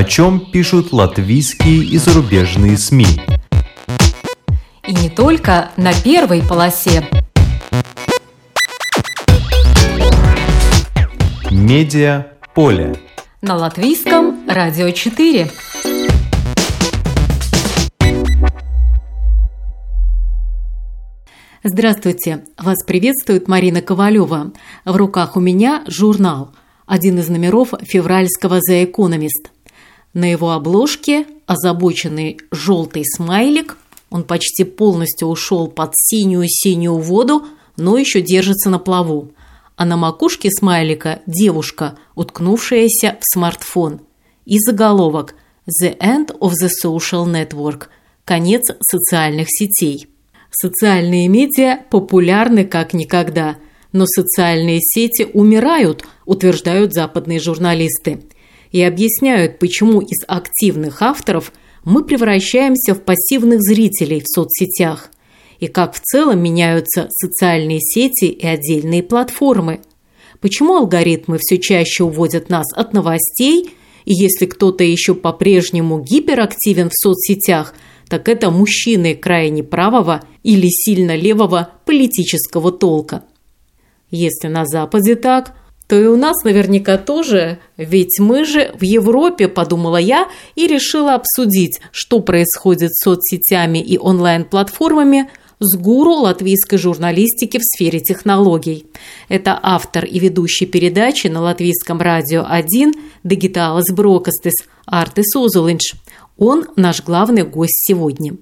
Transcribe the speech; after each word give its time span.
о 0.00 0.04
чем 0.04 0.50
пишут 0.50 0.94
латвийские 0.94 1.84
и 1.84 1.98
зарубежные 1.98 2.78
СМИ. 2.78 3.20
И 4.88 4.94
не 4.94 5.10
только 5.10 5.72
на 5.76 5.92
первой 5.92 6.42
полосе. 6.42 7.06
Медиа 11.50 12.28
поле. 12.54 12.96
На 13.42 13.56
латвийском 13.56 14.48
радио 14.48 14.90
4. 14.90 15.50
Здравствуйте! 21.62 22.44
Вас 22.56 22.82
приветствует 22.86 23.48
Марина 23.48 23.82
Ковалева. 23.82 24.52
В 24.86 24.96
руках 24.96 25.36
у 25.36 25.40
меня 25.40 25.84
журнал, 25.86 26.54
один 26.86 27.18
из 27.18 27.28
номеров 27.28 27.74
февральского 27.82 28.60
The 28.66 28.90
Economist. 28.90 29.59
На 30.12 30.30
его 30.30 30.52
обложке 30.52 31.26
озабоченный 31.46 32.38
желтый 32.50 33.04
смайлик, 33.04 33.76
он 34.10 34.24
почти 34.24 34.64
полностью 34.64 35.28
ушел 35.28 35.68
под 35.68 35.92
синюю-синюю 35.94 36.98
воду, 36.98 37.46
но 37.76 37.96
еще 37.96 38.20
держится 38.20 38.70
на 38.70 38.78
плаву. 38.78 39.32
А 39.76 39.84
на 39.84 39.96
макушке 39.96 40.50
смайлика 40.50 41.22
девушка, 41.26 41.96
уткнувшаяся 42.14 43.18
в 43.20 43.24
смартфон. 43.34 44.00
И 44.44 44.58
заголовок 44.58 45.34
«The 45.82 45.96
end 45.98 46.38
of 46.38 46.52
the 46.62 46.68
social 46.84 47.26
network»– 47.26 47.86
конец 48.24 48.62
социальных 48.80 49.46
сетей. 49.48 50.06
Социальные 50.50 51.28
медиа 51.28 51.80
популярны 51.90 52.64
как 52.64 52.94
никогда, 52.94 53.56
но 53.92 54.06
социальные 54.06 54.80
сети 54.82 55.28
умирают, 55.32 56.04
утверждают 56.26 56.92
западные 56.92 57.40
журналисты, 57.40 58.22
и 58.70 58.82
объясняют, 58.82 59.58
почему 59.58 60.00
из 60.00 60.24
активных 60.26 61.02
авторов 61.02 61.52
мы 61.84 62.04
превращаемся 62.04 62.94
в 62.94 63.02
пассивных 63.02 63.60
зрителей 63.62 64.20
в 64.20 64.28
соцсетях, 64.28 65.10
и 65.58 65.66
как 65.66 65.94
в 65.94 66.00
целом 66.00 66.42
меняются 66.42 67.08
социальные 67.10 67.80
сети 67.80 68.26
и 68.26 68.46
отдельные 68.46 69.02
платформы. 69.02 69.80
Почему 70.40 70.76
алгоритмы 70.76 71.38
все 71.38 71.58
чаще 71.58 72.04
уводят 72.04 72.48
нас 72.48 72.66
от 72.74 72.92
новостей, 72.92 73.70
и 74.04 74.14
если 74.14 74.46
кто-то 74.46 74.84
еще 74.84 75.14
по-прежнему 75.14 76.00
гиперактивен 76.00 76.88
в 76.90 76.94
соцсетях– 76.94 77.74
так 78.10 78.28
это 78.28 78.50
мужчины 78.50 79.14
крайне 79.14 79.62
правого 79.62 80.24
или 80.42 80.66
сильно 80.68 81.14
левого 81.14 81.70
политического 81.86 82.72
толка. 82.72 83.22
Если 84.10 84.48
на 84.48 84.66
Западе 84.66 85.14
так, 85.14 85.54
то 85.90 86.00
и 86.00 86.06
у 86.06 86.16
нас 86.16 86.44
наверняка 86.44 86.98
тоже, 86.98 87.58
ведь 87.76 88.20
мы 88.20 88.44
же 88.44 88.70
в 88.78 88.84
Европе, 88.84 89.48
подумала 89.48 89.96
я 89.96 90.28
и 90.54 90.68
решила 90.68 91.16
обсудить, 91.16 91.80
что 91.90 92.20
происходит 92.20 92.94
с 92.94 93.02
соцсетями 93.02 93.80
и 93.80 93.98
онлайн-платформами 93.98 95.28
с 95.58 95.76
гуру 95.76 96.12
латвийской 96.12 96.76
журналистики 96.76 97.58
в 97.58 97.64
сфере 97.64 97.98
технологий. 97.98 98.86
Это 99.28 99.58
автор 99.60 100.04
и 100.04 100.20
ведущий 100.20 100.66
передачи 100.66 101.26
на 101.26 101.40
латвийском 101.40 102.00
радио 102.00 102.46
1 102.48 102.94
«Дигиталас 103.24 103.90
Брокастес» 103.92 104.54
Артис 104.86 105.34
Озулинч. 105.34 105.94
Он 106.38 106.66
наш 106.76 107.02
главный 107.02 107.42
гость 107.42 107.84
сегодня. 107.84 108.36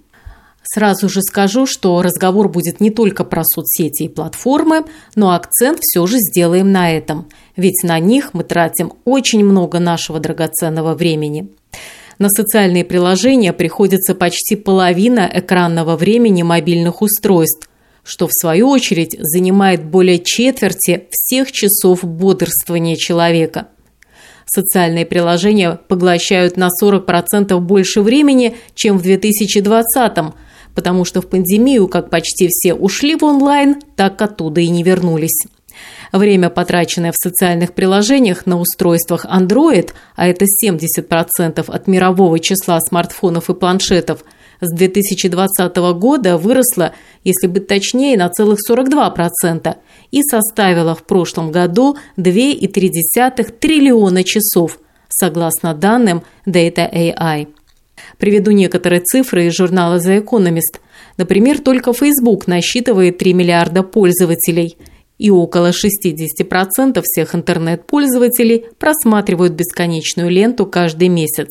Сразу 0.70 1.08
же 1.08 1.22
скажу, 1.22 1.64
что 1.64 2.02
разговор 2.02 2.50
будет 2.50 2.78
не 2.78 2.90
только 2.90 3.24
про 3.24 3.42
соцсети 3.42 4.02
и 4.02 4.08
платформы, 4.08 4.84
но 5.14 5.34
акцент 5.34 5.78
все 5.80 6.06
же 6.06 6.18
сделаем 6.18 6.72
на 6.72 6.94
этом, 6.94 7.26
ведь 7.56 7.82
на 7.84 7.98
них 7.98 8.34
мы 8.34 8.44
тратим 8.44 8.92
очень 9.06 9.42
много 9.42 9.78
нашего 9.78 10.20
драгоценного 10.20 10.94
времени. 10.94 11.48
На 12.18 12.28
социальные 12.28 12.84
приложения 12.84 13.54
приходится 13.54 14.14
почти 14.14 14.56
половина 14.56 15.30
экранного 15.32 15.96
времени 15.96 16.42
мобильных 16.42 17.00
устройств, 17.00 17.70
что 18.02 18.26
в 18.26 18.34
свою 18.34 18.68
очередь 18.68 19.16
занимает 19.18 19.82
более 19.82 20.18
четверти 20.18 21.06
всех 21.10 21.50
часов 21.50 22.04
бодрствования 22.04 22.96
человека– 22.96 23.68
Социальные 24.50 25.04
приложения 25.04 25.78
поглощают 25.88 26.56
на 26.56 26.68
40% 26.82 27.58
больше 27.60 28.00
времени, 28.00 28.56
чем 28.74 28.96
в 28.96 29.02
2020 29.02 30.18
потому 30.78 31.04
что 31.04 31.20
в 31.20 31.26
пандемию 31.26 31.88
как 31.88 32.08
почти 32.08 32.46
все 32.48 32.72
ушли 32.72 33.16
в 33.16 33.24
онлайн, 33.24 33.82
так 33.96 34.22
оттуда 34.22 34.60
и 34.60 34.68
не 34.68 34.84
вернулись. 34.84 35.42
Время, 36.12 36.50
потраченное 36.50 37.10
в 37.10 37.16
социальных 37.16 37.74
приложениях 37.74 38.46
на 38.46 38.60
устройствах 38.60 39.24
Android, 39.24 39.90
а 40.14 40.28
это 40.28 40.44
70% 40.44 41.68
от 41.68 41.86
мирового 41.88 42.38
числа 42.38 42.78
смартфонов 42.80 43.50
и 43.50 43.54
планшетов– 43.54 44.22
с 44.60 44.72
2020 44.74 45.76
года 45.76 46.36
выросла, 46.36 46.92
если 47.24 47.46
быть 47.46 47.66
точнее, 47.66 48.16
на 48.16 48.28
целых 48.28 48.58
42% 48.68 49.76
и 50.10 50.22
составила 50.22 50.94
в 50.94 51.04
прошлом 51.04 51.52
году 51.52 51.96
2,3 52.16 53.52
триллиона 53.58 54.24
часов, 54.24 54.78
согласно 55.08 55.74
данным 55.74 56.22
Data 56.46 56.90
AI. 56.92 57.48
Приведу 58.16 58.50
некоторые 58.50 59.00
цифры 59.00 59.46
из 59.46 59.54
журнала 59.54 59.98
The 59.98 60.24
Economist. 60.24 60.80
Например, 61.16 61.58
только 61.58 61.92
Facebook 61.92 62.46
насчитывает 62.46 63.18
3 63.18 63.34
миллиарда 63.34 63.82
пользователей, 63.82 64.76
и 65.18 65.30
около 65.30 65.70
60% 65.70 67.02
всех 67.02 67.34
интернет-пользователей 67.34 68.66
просматривают 68.78 69.52
бесконечную 69.52 70.30
ленту 70.30 70.64
каждый 70.64 71.08
месяц. 71.08 71.48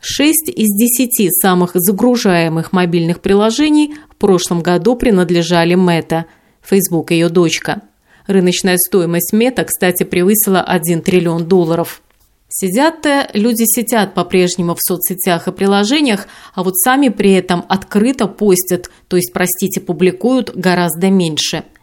6 0.00 0.48
из 0.48 0.68
10 0.76 1.30
самых 1.32 1.72
загружаемых 1.74 2.72
мобильных 2.72 3.20
приложений 3.20 3.94
в 4.10 4.16
прошлом 4.16 4.62
году 4.62 4.94
принадлежали 4.94 5.74
Мета, 5.74 6.26
Facebook 6.62 7.10
ее 7.10 7.28
дочка. 7.28 7.82
Рыночная 8.26 8.76
стоимость 8.76 9.32
Мета, 9.32 9.64
кстати, 9.64 10.04
превысила 10.04 10.62
1 10.62 11.02
триллион 11.02 11.48
долларов. 11.48 12.00
Сидят-то 12.48 13.28
люди 13.34 13.64
сидят 13.66 14.14
по-прежнему 14.14 14.74
в 14.74 14.80
соцсетях 14.80 15.48
и 15.48 15.52
приложениях, 15.52 16.26
а 16.54 16.62
вот 16.62 16.76
сами 16.76 17.08
при 17.08 17.32
этом 17.32 17.64
открыто 17.68 18.26
постят, 18.26 18.90
то 19.08 19.16
есть, 19.16 19.32
простите, 19.32 19.80
публикуют 19.80 20.54
гораздо 20.54 21.10
меньше– 21.10 21.64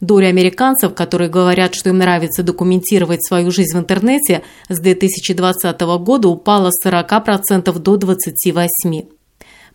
Доля 0.00 0.26
американцев, 0.26 0.94
которые 0.94 1.30
говорят, 1.30 1.74
что 1.74 1.88
им 1.88 1.98
нравится 1.98 2.42
документировать 2.42 3.24
свою 3.24 3.50
жизнь 3.50 3.76
в 3.76 3.80
интернете, 3.80 4.42
с 4.68 4.78
2020 4.78 5.80
года 5.80 6.28
упала 6.28 6.70
с 6.70 6.86
40% 6.86 7.72
до 7.78 7.96
28%. 7.96 9.08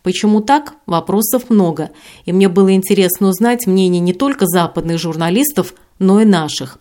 Почему 0.02 0.40
так? 0.40 0.74
Вопросов 0.86 1.50
много. 1.50 1.90
И 2.24 2.32
мне 2.32 2.48
было 2.48 2.72
интересно 2.72 3.28
узнать 3.28 3.66
мнение 3.66 4.00
не 4.00 4.14
только 4.14 4.46
западных 4.46 4.98
журналистов, 4.98 5.74
но 6.00 6.20
и 6.20 6.24
наших. 6.24 6.78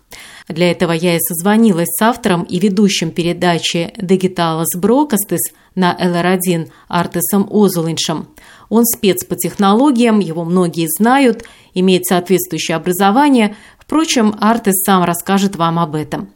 Для 0.47 0.71
этого 0.71 0.93
я 0.93 1.15
и 1.15 1.19
созвонилась 1.19 1.89
с 1.89 2.01
автором 2.01 2.41
и 2.41 2.57
ведущим 2.57 3.11
передачи 3.11 3.93
«Дигиталас 3.97 4.69
Брокастес» 4.75 5.53
на 5.75 5.95
ЛР1 5.95 6.71
Артесом 6.87 7.47
Озулиншем. 7.51 8.29
Он 8.69 8.85
спец 8.85 9.23
по 9.23 9.35
технологиям, 9.35 10.19
его 10.19 10.43
многие 10.43 10.87
знают, 10.87 11.43
имеет 11.75 12.05
соответствующее 12.05 12.77
образование. 12.77 13.55
Впрочем, 13.77 14.35
Артес 14.39 14.83
сам 14.83 15.03
расскажет 15.03 15.55
вам 15.55 15.77
об 15.77 15.93
этом. 15.95 16.29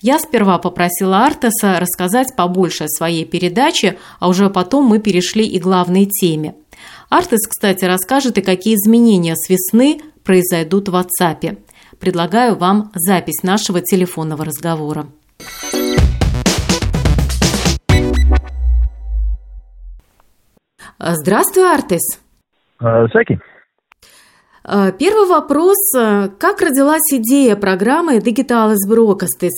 Я 0.00 0.18
сперва 0.18 0.58
попросила 0.58 1.24
Артеса 1.24 1.78
рассказать 1.78 2.34
побольше 2.36 2.84
о 2.84 2.88
своей 2.88 3.24
передаче, 3.24 3.98
а 4.18 4.28
уже 4.28 4.50
потом 4.50 4.86
мы 4.86 4.98
перешли 4.98 5.46
и 5.46 5.58
к 5.58 5.62
главной 5.62 6.06
теме. 6.06 6.54
Артес, 7.08 7.46
кстати, 7.46 7.84
расскажет 7.84 8.38
и 8.38 8.42
какие 8.42 8.74
изменения 8.74 9.34
с 9.36 9.48
весны 9.48 10.00
произойдут 10.24 10.88
в 10.88 10.94
WhatsApp. 10.94 11.58
Предлагаю 11.98 12.56
вам 12.56 12.90
запись 12.94 13.42
нашего 13.42 13.80
телефонного 13.80 14.44
разговора. 14.44 15.06
Здравствуй, 20.98 21.72
Артес. 21.72 22.20
Sveiki. 22.80 23.38
Первый 24.98 25.26
вопрос. 25.28 25.76
Как 26.38 26.60
родилась 26.60 27.10
идея 27.10 27.56
программы 27.56 28.18
Digitalis 28.18 28.86
Brokastis? 28.88 29.50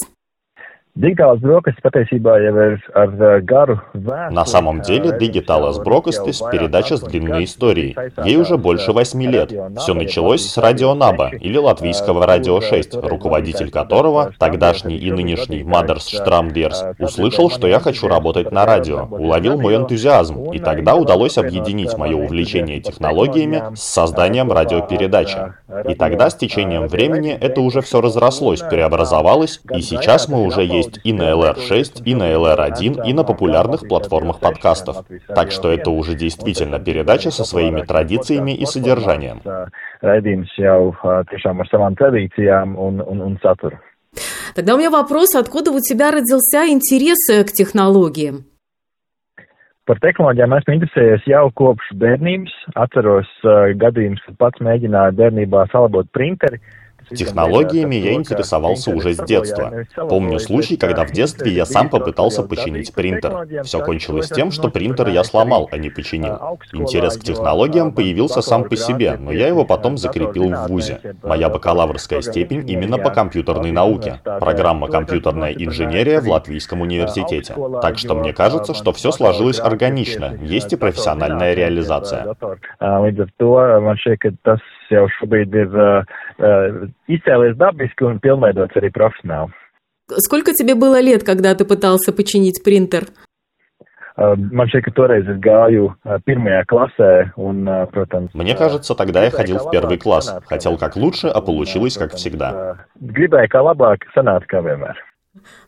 На 4.31 4.44
самом 4.44 4.83
деле, 4.83 5.17
Digital 5.19 5.73
с 5.73 5.81
Brokastis– 5.81 6.50
передача 6.53 6.99
с 6.99 7.00
длинной 7.00 7.44
историей. 7.44 7.97
Ей 8.23 8.37
уже 8.37 8.59
больше 8.59 8.93
восьми 8.93 9.27
лет. 9.27 9.50
Все 9.79 9.94
началось 9.94 10.47
с 10.47 10.59
радио 10.59 10.93
Наба, 10.93 11.31
или 11.31 11.56
латвийского 11.56 12.27
радио 12.27 12.61
6, 12.61 12.97
руководитель 13.05 13.71
которого, 13.71 14.33
тогдашний 14.39 14.99
и 14.99 15.11
нынешний 15.11 15.65
Мадерс 15.65 16.09
Штрамдерс, 16.09 16.85
услышал, 16.99 17.49
что 17.49 17.67
я 17.67 17.81
хочу 17.81 18.06
работать 18.06 18.53
на 18.53 18.67
радио, 18.67 19.06
уловил 19.11 19.59
мой 19.59 19.77
энтузиазм, 19.77 20.53
и 20.53 20.59
тогда 20.59 20.97
удалось 20.97 21.38
объединить 21.38 21.97
мое 21.97 22.17
увлечение 22.17 22.81
технологиями 22.81 23.62
с 23.75 23.83
созданием 23.83 24.53
радиопередачи. 24.53 25.38
И 25.88 25.95
тогда, 25.95 26.29
с 26.29 26.35
течением 26.35 26.87
времени, 26.87 27.33
это 27.33 27.62
уже 27.62 27.81
все 27.81 28.03
разрослось, 28.03 28.61
преобразовалось, 28.61 29.62
и 29.75 29.81
сейчас 29.81 30.29
мы 30.29 30.43
уже 30.43 30.62
есть 30.62 30.81
есть 30.82 31.00
и 31.05 31.12
на 31.12 31.31
LR6, 31.31 32.02
и 32.05 32.14
на 32.14 32.32
LR1, 32.32 33.06
и 33.06 33.12
на 33.12 33.25
популярных 33.25 33.88
платформах 33.88 34.40
подкастов. 34.40 35.05
Так 35.29 35.50
что 35.50 35.70
это 35.73 35.90
уже 35.90 36.14
действительно 36.14 36.79
передача 36.79 37.31
со 37.31 37.44
своими 37.44 37.82
традициями 37.82 38.52
и 38.52 38.67
содержанием. 38.67 39.40
Тогда 44.55 44.75
у 44.75 44.79
меня 44.79 44.90
вопрос, 44.90 45.34
откуда 45.34 45.70
у 45.70 45.81
тебя 45.81 46.11
родился 46.11 46.67
интерес 46.69 47.46
к 47.46 47.52
технологиям? 47.52 48.44
Par 49.82 49.99
tehnoloģijām 49.99 50.52
esmu 50.55 50.76
interesējies 50.76 51.25
jau 51.26 51.49
kopš 51.58 51.88
bērnības. 51.99 52.52
Atceros 52.78 53.31
uh, 53.43 53.73
gadījumus, 53.75 54.20
kad 54.28 54.37
pats 54.38 54.62
mēģināju 54.62 55.17
bērnībā 55.19 55.64
salabot 55.73 56.06
printeri. 56.14 56.61
Технологиями 57.14 57.97
я 57.97 58.14
интересовался 58.14 58.91
уже 58.91 59.14
с 59.14 59.19
детства. 59.19 59.85
Помню 59.97 60.38
случай, 60.38 60.76
когда 60.76 61.05
в 61.05 61.12
детстве 61.12 61.53
я 61.53 61.64
сам 61.64 61.88
попытался 61.88 62.43
починить 62.43 62.93
принтер. 62.93 63.62
Все 63.64 63.81
кончилось 63.81 64.29
тем, 64.29 64.50
что 64.50 64.69
принтер 64.69 65.09
я 65.09 65.25
сломал, 65.25 65.69
а 65.70 65.76
не 65.76 65.91
починил. 65.91 66.59
Интерес 66.73 67.17
к 67.17 67.25
технологиям 67.25 67.93
появился 67.93 68.43
сам 68.43 68.64
по 68.64 68.76
себе, 68.76 69.17
но 69.19 69.32
я 69.32 69.49
его 69.49 69.64
потом 69.64 69.99
закрепил 69.99 70.50
в 70.50 70.69
ВУЗе. 70.69 71.00
Моя 71.23 71.49
бакалаврская 71.49 72.23
степень 72.23 72.69
именно 72.69 72.99
по 72.99 73.11
компьютерной 73.11 73.73
науке. 73.73 74.20
Программа 74.25 74.88
«Компьютерная 74.88 75.53
инженерия» 75.53 76.20
в 76.20 76.29
Латвийском 76.29 76.81
университете. 76.81 77.55
Так 77.81 77.99
что 77.99 78.14
мне 78.14 78.32
кажется, 78.32 78.75
что 78.75 78.93
все 78.93 79.12
сложилось 79.12 79.61
органично, 79.61 80.37
есть 80.43 80.73
и 80.73 80.76
профессиональная 80.76 81.55
реализация. 81.55 82.37
Jau 84.93 85.09
šobrīd 85.19 85.56
ir 85.65 85.75
uh, 85.75 86.87
izcēlies 87.09 87.59
dabiski 87.61 88.06
un 88.09 88.21
pilnveidots 88.23 88.79
arī 88.79 88.93
profesionāli. 88.94 89.53
Сколько 90.19 90.53
тебе 90.53 90.75
было 90.75 91.00
лет, 91.00 91.25
когда 91.25 91.55
ты 91.55 91.65
пытался 91.65 92.12
починить 92.12 92.62
принтер? 92.62 93.06
Man 94.17 94.69
šķiet, 94.69 94.83
ka 94.85 94.91
toreiz 94.93 95.25
es 95.25 95.39
gāju 95.41 95.94
pirmajā 96.27 96.67
klasē, 96.69 97.33
un, 97.41 97.65
protams... 97.89 98.29
Мне 98.35 98.55
кажется, 98.55 98.94
тогда 98.94 99.25
я 99.25 99.31
ходил 99.31 99.56
в 99.56 99.71
первый 99.71 99.97
класс. 99.97 100.37
Хотел 100.44 100.77
как 100.77 100.97
лучше, 100.97 101.29
а 101.29 101.41
получилось 101.41 101.97
как 101.97 102.12
всегда. 102.12 102.77
Gribēju 103.00 103.49
kā 103.49 103.62
labāk, 103.65 104.05
sanāca 104.12 104.45
kā 104.50 104.61
vienmēr. 104.61 105.00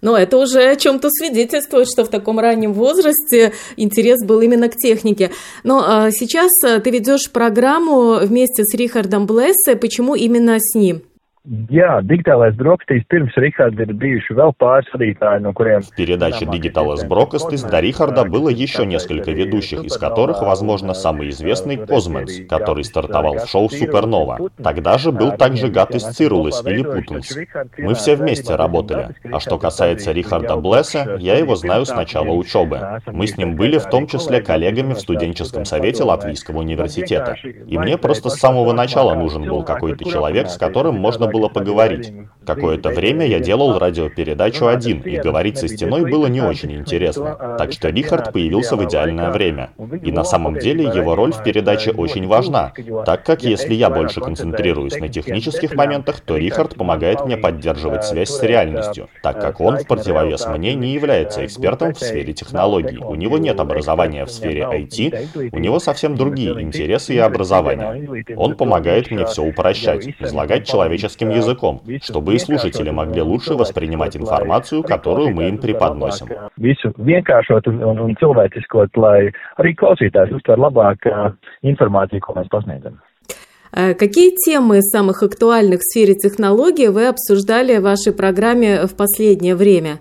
Но 0.03 0.17
это 0.19 0.37
уже 0.37 0.63
о 0.63 0.77
чем-то 0.77 1.09
свидетельствует, 1.11 1.89
что 1.89 2.05
в 2.05 2.09
таком 2.09 2.39
раннем 2.39 2.75
возрасте 2.75 3.55
интерес 3.77 4.23
был 4.23 4.41
именно 4.41 4.69
к 4.69 4.77
технике. 4.77 5.31
Но 5.63 5.83
а, 5.87 6.11
сейчас 6.11 6.51
а, 6.63 6.81
ты 6.81 6.91
ведешь 6.91 7.31
программу 7.31 8.17
вместе 8.17 8.65
с 8.65 8.75
Рихардом 8.75 9.27
Блессе. 9.27 9.77
Почему 9.77 10.15
именно 10.15 10.59
с 10.61 10.75
ним? 10.75 11.03
Jā, 11.45 11.99
digitālais 12.01 12.55
brokastīs 12.57 13.03
pirms 13.13 13.35
Riharda 13.37 13.85
ir 13.85 13.91
bijuši 14.01 14.33
vēl 14.33 14.55
pāris 14.57 14.87
vadītāji, 14.95 15.43
no 15.45 15.51
kuriem... 15.53 15.83
В 15.85 15.95
передаче 15.95 16.47
«Дигиталес 16.47 17.05
Брокастис» 17.05 17.63
до 17.65 17.81
Рихарда 17.81 18.25
было 18.25 18.49
еще 18.49 18.87
несколько 18.87 19.31
ведущих, 19.31 19.85
из 19.85 19.99
которых, 19.99 20.41
возможно, 20.41 20.95
самый 20.95 21.29
известный 21.29 21.77
Козменс, 21.77 22.49
который 22.49 22.83
стартовал 22.85 23.41
в 23.41 23.47
шоу 23.47 23.69
«Супернова». 23.69 24.49
Тогда 24.63 24.97
же 24.97 25.13
был 25.13 25.33
также 25.33 25.69
Гатис 25.69 26.05
Цирулис 26.05 26.65
или 26.65 26.83
Путунс. 26.83 27.37
Мы 27.77 27.93
все 27.93 28.17
вместе 28.17 28.55
работали. 28.55 29.11
А 29.31 29.39
что 29.39 29.59
касается 29.59 30.13
Рихарда 30.13 30.57
Блесса, 30.57 31.19
я 31.21 31.37
его 31.37 31.57
знаю 31.57 31.85
с 31.85 31.95
начала 31.95 32.31
учебы. 32.31 33.03
Мы 33.05 33.27
с 33.27 33.37
ним 33.37 33.57
были 33.57 33.77
в 33.77 33.85
том 33.91 34.07
числе 34.07 34.41
коллегами 34.41 34.95
в 34.95 35.01
студенческом 35.01 35.67
совете 35.67 36.05
Латвийского 36.05 36.61
университета. 36.61 37.37
И 37.67 37.77
мне 37.77 37.99
просто 37.99 38.31
с 38.31 38.41
самого 38.41 38.73
начала 38.73 39.15
нужен 39.15 39.45
был 39.45 39.63
какой-то 39.63 40.09
человек, 40.09 40.49
с 40.49 40.57
которым 40.57 40.95
можно 40.95 41.34
было 41.35 41.49
поговорить. 41.49 42.13
Какое-то 42.47 42.91
время 42.91 43.27
я 43.27 43.41
делал 43.41 43.79
радиопередачу 43.79 44.67
один, 44.67 45.01
и 45.01 45.17
говорить 45.17 45.59
со 45.59 45.67
стеной 45.67 46.09
было 46.11 46.27
не 46.27 46.41
очень 46.41 46.73
интересно. 46.73 47.57
Так 47.59 47.73
что 47.73 47.89
Рихард 47.89 48.33
появился 48.33 48.77
в 48.77 48.85
идеальное 48.85 49.31
время. 49.31 49.71
И 50.03 50.13
на 50.13 50.25
самом 50.25 50.59
деле 50.59 50.85
его 50.85 51.15
роль 51.15 51.33
в 51.33 51.43
передаче 51.43 51.91
очень 51.91 52.27
важна, 52.27 52.73
так 53.05 53.25
как 53.25 53.43
если 53.43 53.75
я 53.75 53.91
больше 53.91 54.21
концентрируюсь 54.21 54.99
на 54.99 55.09
технических 55.09 55.75
моментах, 55.75 56.21
то 56.21 56.37
Рихард 56.37 56.77
помогает 56.77 57.25
мне 57.25 57.37
поддерживать 57.37 58.05
связь 58.05 58.31
с 58.31 58.43
реальностью, 58.43 59.09
так 59.23 59.41
как 59.41 59.61
он, 59.61 59.79
в 59.79 59.87
противовес 59.87 60.47
мне, 60.47 60.75
не 60.75 60.93
является 60.93 61.45
экспертом 61.45 61.95
в 61.95 61.99
сфере 61.99 62.33
технологий. 62.33 62.99
У 62.99 63.15
него 63.15 63.39
нет 63.39 63.59
образования 63.59 64.25
в 64.25 64.31
сфере 64.31 64.63
IT, 64.63 65.51
у 65.53 65.59
него 65.59 65.79
совсем 65.81 66.15
другие 66.15 66.61
интересы 66.61 67.15
и 67.15 67.19
образование. 67.19 68.25
Он 68.37 68.55
помогает 68.55 69.11
мне 69.11 69.25
все 69.27 69.43
упрощать, 69.43 70.09
излагать 70.21 70.67
человеческим 70.67 71.24
английским 71.25 71.31
языком, 71.31 71.83
чтобы 72.03 72.35
и 72.35 72.39
слушатели 72.39 72.91
могли 72.91 73.23
лучше 73.23 73.55
воспринимать 73.55 74.17
информацию, 74.17 74.83
которую 74.83 75.35
мы 75.35 75.49
им 75.49 75.59
преподносим. 75.59 76.29
Какие 83.99 84.31
темы 84.37 84.81
самых 84.83 85.23
актуальных 85.25 85.81
в 85.81 85.83
сфере 85.83 86.15
технологий 86.15 86.89
вы 86.89 87.09
обсуждали 87.09 87.79
в 87.79 87.83
вашей 87.83 88.15
программе 88.15 88.87
в 88.87 88.97
последнее 88.97 89.57
время? 89.57 89.99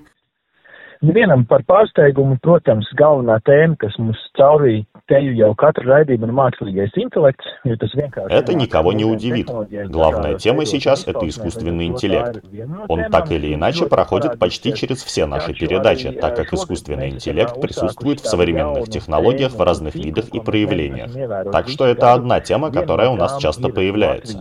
Nevienam 1.04 1.42
par 1.44 1.66
pārsteigumu, 1.68 2.38
protams, 2.40 2.88
galvenā 2.96 3.36
tēma, 3.44 3.76
kas 3.76 3.98
mums 4.00 4.22
caurīja 4.40 4.86
teju 5.12 5.34
jau 5.36 5.50
katru 5.60 5.90
raidījumu, 5.90 6.28
ir 6.30 6.36
mākslīgais 6.38 6.96
intelekts, 7.02 7.50
jo 7.68 7.76
tas 7.82 7.94
vienkārši... 7.98 8.34
Это 8.34 8.54
никого 8.54 8.94
не 8.94 9.06
удивит. 9.06 9.50
Главная 9.90 10.36
тема 10.36 10.66
сейчас— 10.66 11.08
это 11.08 11.28
искусственный 11.28 11.88
интеллект. 11.88 12.44
Он 12.88 13.04
так 13.12 13.32
или 13.32 13.54
иначе 13.54 13.86
проходит 13.88 14.40
почти 14.40 14.74
через 14.74 15.04
все 15.04 15.26
наши 15.26 15.54
передачи, 15.54 16.12
так 16.12 16.36
как 16.36 16.54
искусственный 16.54 17.10
интеллект 17.10 17.60
присутствует 17.60 18.20
в 18.22 18.28
современных 18.28 18.90
технологиях 18.90 19.52
в 19.54 19.62
разных 19.62 19.96
видах 19.96 20.30
и 20.30 20.40
проявлениях. 20.40 21.12
Так 21.52 21.68
что 21.68 21.86
это 21.86 22.14
одна 22.14 22.40
тема, 22.40 22.72
которая 22.72 23.10
у 23.10 23.16
нас 23.16 23.38
часто 23.38 23.70
появляется. 23.70 24.40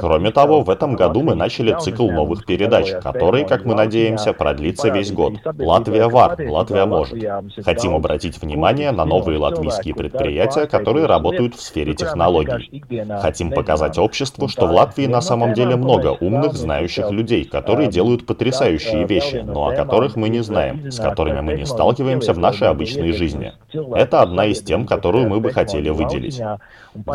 Кроме 0.00 0.30
того, 0.30 0.62
в 0.62 0.70
этом 0.70 0.94
году 0.96 1.22
мы 1.22 1.34
начали 1.34 1.76
цикл 1.78 2.10
новых 2.10 2.46
передач, 2.46 2.90
который, 3.02 3.44
как 3.44 3.64
мы 3.64 3.74
надеемся, 3.74 4.32
продлится 4.32 4.88
весь 4.88 5.12
год. 5.12 5.34
Латвия 5.58 6.08
ВАР, 6.08 6.36
Латвия 6.48 6.86
может. 6.86 7.18
Хотим 7.64 7.94
обратить 7.94 8.40
внимание 8.40 8.92
на 8.92 9.04
новые 9.04 9.38
латвийские 9.38 9.94
предприятия, 9.94 10.66
которые 10.66 11.06
работают 11.06 11.54
в 11.54 11.60
сфере 11.60 11.94
технологий. 11.94 12.82
Хотим 13.20 13.50
показать 13.50 13.98
обществу, 13.98 14.48
что 14.48 14.66
в 14.66 14.72
Латвии 14.72 15.06
на 15.06 15.20
самом 15.20 15.52
деле 15.52 15.76
много 15.76 16.16
умных, 16.18 16.54
знающих 16.54 17.10
людей, 17.10 17.44
которые 17.44 17.88
делают 17.88 18.26
потрясающие 18.26 19.04
вещи, 19.04 19.42
но 19.44 19.68
о 19.68 19.74
которых 19.74 20.16
мы 20.16 20.30
не 20.30 20.40
знаем, 20.40 20.90
с 20.90 20.98
которыми 20.98 21.40
мы 21.40 21.54
не 21.54 21.66
сталкиваемся 21.66 22.32
в 22.32 22.38
нашей 22.38 22.68
обычной 22.68 23.12
жизни. 23.12 23.52
Это 23.94 24.22
одна 24.22 24.46
из 24.46 24.62
тем, 24.62 24.86
которую 24.86 25.28
мы 25.28 25.40
бы 25.40 25.52
хотели 25.52 25.90
выделить. 25.90 26.40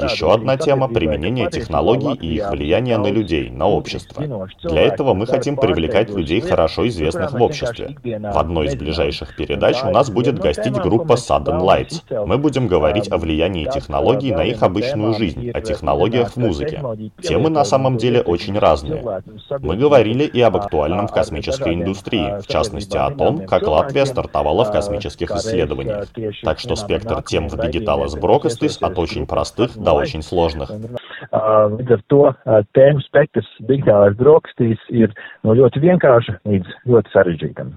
Еще 0.02 0.34
одна 0.34 0.58
тема— 0.58 0.88
применение 0.90 1.50
технологий 1.50 2.14
и 2.14 2.36
их 2.36 2.52
влияние 2.52 2.98
на 2.98 3.08
людей, 3.08 3.50
на 3.50 3.68
общество. 3.68 4.48
Для 4.64 4.82
этого 4.82 5.14
мы 5.14 5.26
хотим 5.26 5.56
привлекать 5.56 6.10
людей, 6.10 6.42
хорошо 6.42 6.88
известных 6.88 7.32
в 7.32 7.42
обществе. 7.42 7.96
В 8.04 8.38
одной 8.38 8.68
из 8.68 8.76
ближайших 8.76 9.36
передач 9.36 9.78
у 9.84 9.90
нас 9.90 10.10
будет 10.10 10.40
гостить 10.40 10.74
группа 10.74 11.14
Sudden 11.14 11.62
Lights. 11.62 12.26
Мы 12.26 12.38
будем 12.38 12.68
говорить 12.68 13.12
о 13.12 13.18
влиянии 13.18 13.70
технологий 13.70 14.32
на 14.32 14.44
их 14.44 14.62
обычную 14.64 15.14
жизнь, 15.14 15.52
о 15.52 15.62
технологиях 15.62 16.34
в 16.34 16.38
музыке. 16.38 16.84
Темы 17.22 17.50
на 17.50 17.64
самом 17.64 17.98
деле 17.98 18.22
очень 18.22 18.58
разные. 18.58 19.22
Мы 19.60 19.78
говорили 19.78 20.24
и 20.24 20.42
об 20.42 20.58
актуальном 20.58 21.08
в 21.08 21.12
космической 21.12 21.74
индустрии, 21.74 22.40
в 22.42 22.48
частности 22.48 22.98
о 22.98 23.12
том, 23.12 23.46
как 23.46 23.64
Латвия 23.64 24.06
стартовала 24.06 24.66
в 24.66 24.72
космических 24.72 25.32
исследованиях. 25.32 26.08
Так 26.50 26.58
что 26.58 26.76
спектр 26.76 27.22
тем 27.22 27.48
в 27.48 27.54
Digitalis 27.54 28.20
Brokastis 28.20 28.80
от 28.82 28.98
очень 28.98 29.28
простых 29.28 29.78
до 29.78 29.94
очень 29.94 30.24
сложных. 30.24 30.72
Līdz 30.72 31.92
ar 31.94 32.02
to 32.10 32.22
tēmu 32.74 33.04
spektrs 33.06 33.46
digitālais 33.70 34.18
brokastīs 34.18 34.82
ir 34.90 35.14
no 35.46 35.54
ļoti 35.54 35.84
vienkārša 35.84 36.40
līdz 36.50 36.74
ļoti 36.90 37.14
sarežģītam. 37.14 37.70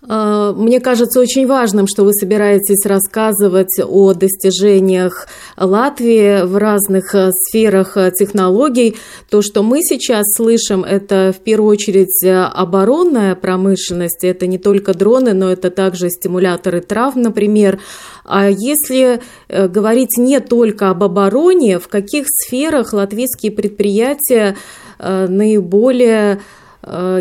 А, 0.00 0.52
мне 0.52 0.80
кажется 0.80 1.20
очень 1.20 1.46
важным, 1.46 1.86
что 1.88 2.04
вы 2.04 2.12
собираетесь 2.12 2.86
рассказывать 2.86 3.80
о 3.84 4.14
достижениях 4.14 5.26
Латвии 5.56 6.44
в 6.44 6.56
разных 6.56 7.14
э, 7.14 7.30
сферах 7.32 7.96
э, 7.96 8.12
технологий. 8.16 8.96
То, 9.28 9.42
что 9.42 9.62
мы 9.62 9.82
сейчас 9.82 10.24
слышим, 10.36 10.84
это 10.84 11.34
в 11.36 11.40
первую 11.42 11.70
очередь 11.70 12.24
э, 12.24 12.32
оборонная 12.32 13.34
промышленность. 13.34 14.22
Это 14.22 14.46
не 14.46 14.58
только 14.58 14.94
дроны, 14.94 15.34
но 15.34 15.50
это 15.50 15.70
также 15.70 16.10
стимуляторы 16.10 16.80
трав, 16.80 17.16
например. 17.16 17.80
А 18.24 18.48
если 18.48 19.20
говорить 19.48 20.18
не 20.18 20.40
только 20.40 20.90
об 20.90 21.02
обороне, 21.02 21.78
в 21.78 21.88
каких 21.88 22.26
сферах 22.28 22.92
латвийские 22.92 23.52
предприятия 23.52 24.56
наиболее 24.98 26.34
Э, 26.34 26.38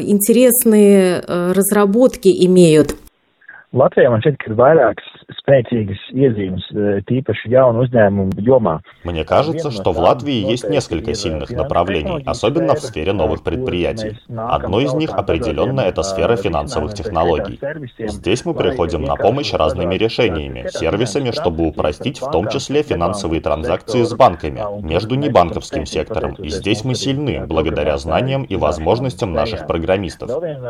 интересные 0.01 1.23
э, 1.25 1.51
разработки 1.53 2.29
имеют? 2.45 2.95
Latvijā 3.75 4.07
man 4.07 4.21
šķiet, 4.23 4.37
ka 4.39 4.47
ir 4.47 4.53
vairākas 4.55 5.07
spēcīgas 5.41 6.03
iezīmes, 6.15 6.67
tīpaši 7.03 7.49
jaunu 7.51 7.81
uzņēmumu 7.83 8.39
jomā. 8.47 8.77
Мне 9.03 9.25
кажется, 9.25 9.71
что 9.71 9.91
в 9.91 9.99
Латвии 9.99 10.49
есть 10.49 10.69
несколько 10.69 11.13
сильных 11.13 11.49
направлений, 11.51 12.23
особенно 12.25 12.75
в 12.75 12.79
сфере 12.79 13.11
новых 13.11 13.43
предприятий. 13.43 14.17
Одно 14.29 14.79
из 14.79 14.93
них 14.93 15.09
определенно 15.11 15.81
это 15.81 16.01
сфера 16.03 16.37
финансовых 16.37 16.93
технологий. 16.93 17.59
Здесь 18.07 18.45
мы 18.45 18.53
приходим 18.53 19.03
на 19.03 19.15
помощь 19.15 19.51
разными 19.51 19.95
решениями, 19.95 20.69
сервисами, 20.69 21.31
чтобы 21.31 21.67
упростить 21.67 22.21
в 22.21 22.31
том 22.31 22.47
числе 22.47 22.83
финансовые 22.83 23.41
транзакции 23.41 24.03
с 24.03 24.13
банками, 24.13 24.63
между 24.81 25.15
небанковским 25.15 25.85
сектором. 25.85 26.35
И 26.35 26.47
здесь 26.49 26.85
мы 26.85 26.95
сильны, 26.95 27.45
благодаря 27.45 27.97
знаниям 27.97 28.43
и 28.43 28.55
возможностям 28.55 29.33
наших 29.33 29.67
программистов. 29.67 30.29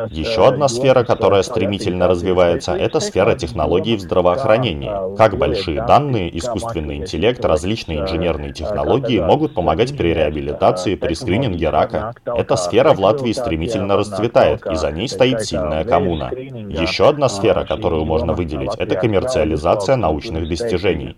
Еще 0.09 0.47
одна 0.47 0.67
сфера, 0.67 1.03
которая 1.03 1.43
стремительно 1.43 2.07
развивается, 2.07 2.87
это 2.88 3.01
сфера 3.01 3.36
технологий 3.36 3.98
в 3.98 4.00
здравоохранении. 4.00 5.17
Как 5.17 5.38
большие 5.38 5.86
данные, 5.86 6.36
искусственный 6.38 6.96
интеллект, 6.98 7.44
различные 7.44 8.00
инженерные 8.00 8.53
технологии 8.53 9.20
могут 9.20 9.53
помогать 9.53 9.96
при 9.98 10.13
реабилитации, 10.13 10.96
при 10.96 11.13
скрининге 11.13 11.70
рака. 11.70 12.13
Эта 12.25 12.56
сфера 12.56 12.94
в 12.94 13.00
Латвии 13.00 13.34
стремительно 13.34 13.98
расцветает, 13.98 14.65
и 14.65 14.75
за 14.75 14.91
ней 14.91 15.10
стоит 15.10 15.41
сильная 15.41 15.84
коммуна. 15.84 16.32
Еще 16.32 17.10
одна 17.10 17.27
сфера, 17.27 17.65
которую 17.65 18.06
можно 18.06 18.34
выделить, 18.34 18.75
это 18.77 18.96
коммерциализация 18.96 19.98
научных 19.98 20.48
достижений. 20.48 21.17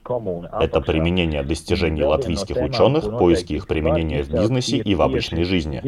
Это 0.59 0.81
применение 0.81 1.43
достижений 1.43 2.03
латвийских 2.03 2.57
ученых, 2.57 3.17
поиски 3.19 3.53
их 3.53 3.67
применения 3.67 4.23
в 4.23 4.29
бизнесе 4.31 4.77
и 4.77 4.95
в 4.95 5.01
обычной 5.03 5.43
жизни. 5.43 5.81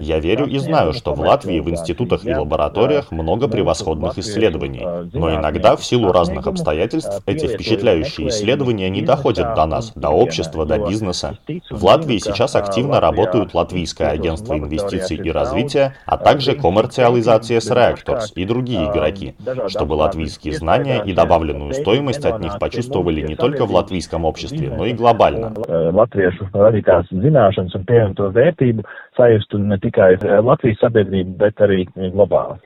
Я 0.00 0.18
верю 0.18 0.46
и 0.46 0.58
знаю, 0.58 0.92
что 0.92 1.14
в 1.14 1.20
Латвии 1.20 1.60
в 1.60 1.70
институтах 1.70 2.24
и 2.26 2.34
лабораториях 2.34 3.12
много 3.12 3.46
превосходных 3.46 4.18
исследований, 4.18 4.84
но 5.12 5.27
иногда 5.34 5.76
в 5.76 5.84
силу 5.84 6.12
разных 6.12 6.46
обстоятельств 6.46 7.22
эти 7.26 7.46
впечатляющие 7.46 8.28
исследования 8.28 8.90
не 8.90 9.02
доходят 9.02 9.54
до 9.54 9.66
нас, 9.66 9.92
до 9.94 10.10
общества, 10.10 10.66
до 10.66 10.78
бизнеса. 10.78 11.38
В 11.70 11.84
Латвии 11.84 12.18
сейчас 12.18 12.56
активно 12.56 13.00
работают 13.00 13.54
Латвийское 13.54 14.10
агентство 14.10 14.54
инвестиций 14.56 15.16
и 15.16 15.30
развития, 15.30 15.94
а 16.06 16.16
также 16.16 16.54
коммерциализация 16.54 17.60
с 17.60 17.70
Reactors 17.70 18.32
и 18.34 18.44
другие 18.44 18.90
игроки, 18.90 19.34
чтобы 19.68 19.94
латвийские 19.94 20.54
знания 20.54 21.02
и 21.04 21.12
добавленную 21.12 21.74
стоимость 21.74 22.24
от 22.24 22.40
них 22.40 22.58
почувствовали 22.58 23.20
не 23.22 23.36
только 23.36 23.66
в 23.66 23.72
латвийском 23.72 24.24
обществе, 24.24 24.70
но 24.70 24.86
и 24.86 24.92
глобально. 24.92 25.52
Latviešu 25.68 26.48
radītās 26.52 27.08
zināšanas 27.12 27.74
un 27.78 27.84
pievienoto 27.88 28.28
vērtību 28.34 28.84
sajustu 29.18 29.60
ne 29.60 29.78
tikai 29.82 30.14
Latvijas 30.44 30.80
sabiedrību, 30.84 31.36
bet 31.40 31.62
arī 31.64 31.84
globāli. 31.96 32.58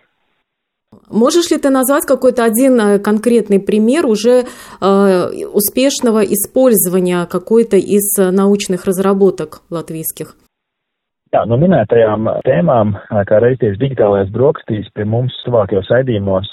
Можешь 1.09 1.51
ли 1.51 1.59
ты 1.59 1.71
назвать 1.71 2.07
какой-то 2.07 2.45
один 2.45 2.81
э, 2.81 2.99
конкретный 2.99 3.61
пример 3.61 4.07
уже 4.07 4.47
э, 4.81 5.47
успешного 5.53 6.25
использования 6.25 7.27
какой-то 7.27 7.77
из 7.77 8.19
э, 8.19 8.31
научных 8.31 8.85
разработок 8.85 9.63
латвийских? 9.71 10.37
Jā, 11.33 11.47
no 11.49 11.57
minētajām 11.57 12.27
tēmām, 12.45 12.91
kā 13.25 13.39
reizes 13.41 13.79
digitālajās 13.81 14.29
brokastīs, 14.35 14.91
pie 14.93 15.07
mums 15.09 15.33
tuvākajos 15.47 15.89
raidījumos 15.95 16.51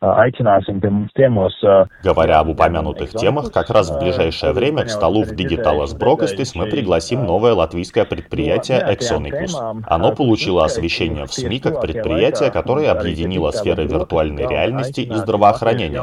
aicināsim 0.00 0.80
pie 0.80 0.90
mums 0.90 1.12
ciemos. 1.14 1.54
Говоря 2.02 2.40
об 2.40 2.48
упомянутых 2.48 3.10
темах, 3.10 3.52
как 3.52 3.70
раз 3.70 3.90
в 3.90 4.00
ближайшее 4.00 4.52
время 4.52 4.84
к 4.84 4.90
столу 4.90 5.24
в 5.24 5.32
Digitalis 5.32 5.96
Brokastis 5.96 6.52
мы 6.54 6.66
пригласим 6.66 7.24
новое 7.24 7.52
латвийское 7.52 8.04
предприятие 8.04 8.80
Exonicus. 8.80 9.52
Оно 9.86 10.12
получило 10.12 10.64
освещение 10.64 11.26
в 11.26 11.32
СМИ 11.32 11.60
как 11.60 11.80
предприятие, 11.80 12.50
которое 12.50 12.90
объединило 12.90 13.50
сферы 13.50 13.84
виртуальной 13.84 14.46
реальности 14.46 15.02
и 15.02 15.14
здравоохранения. 15.14 16.02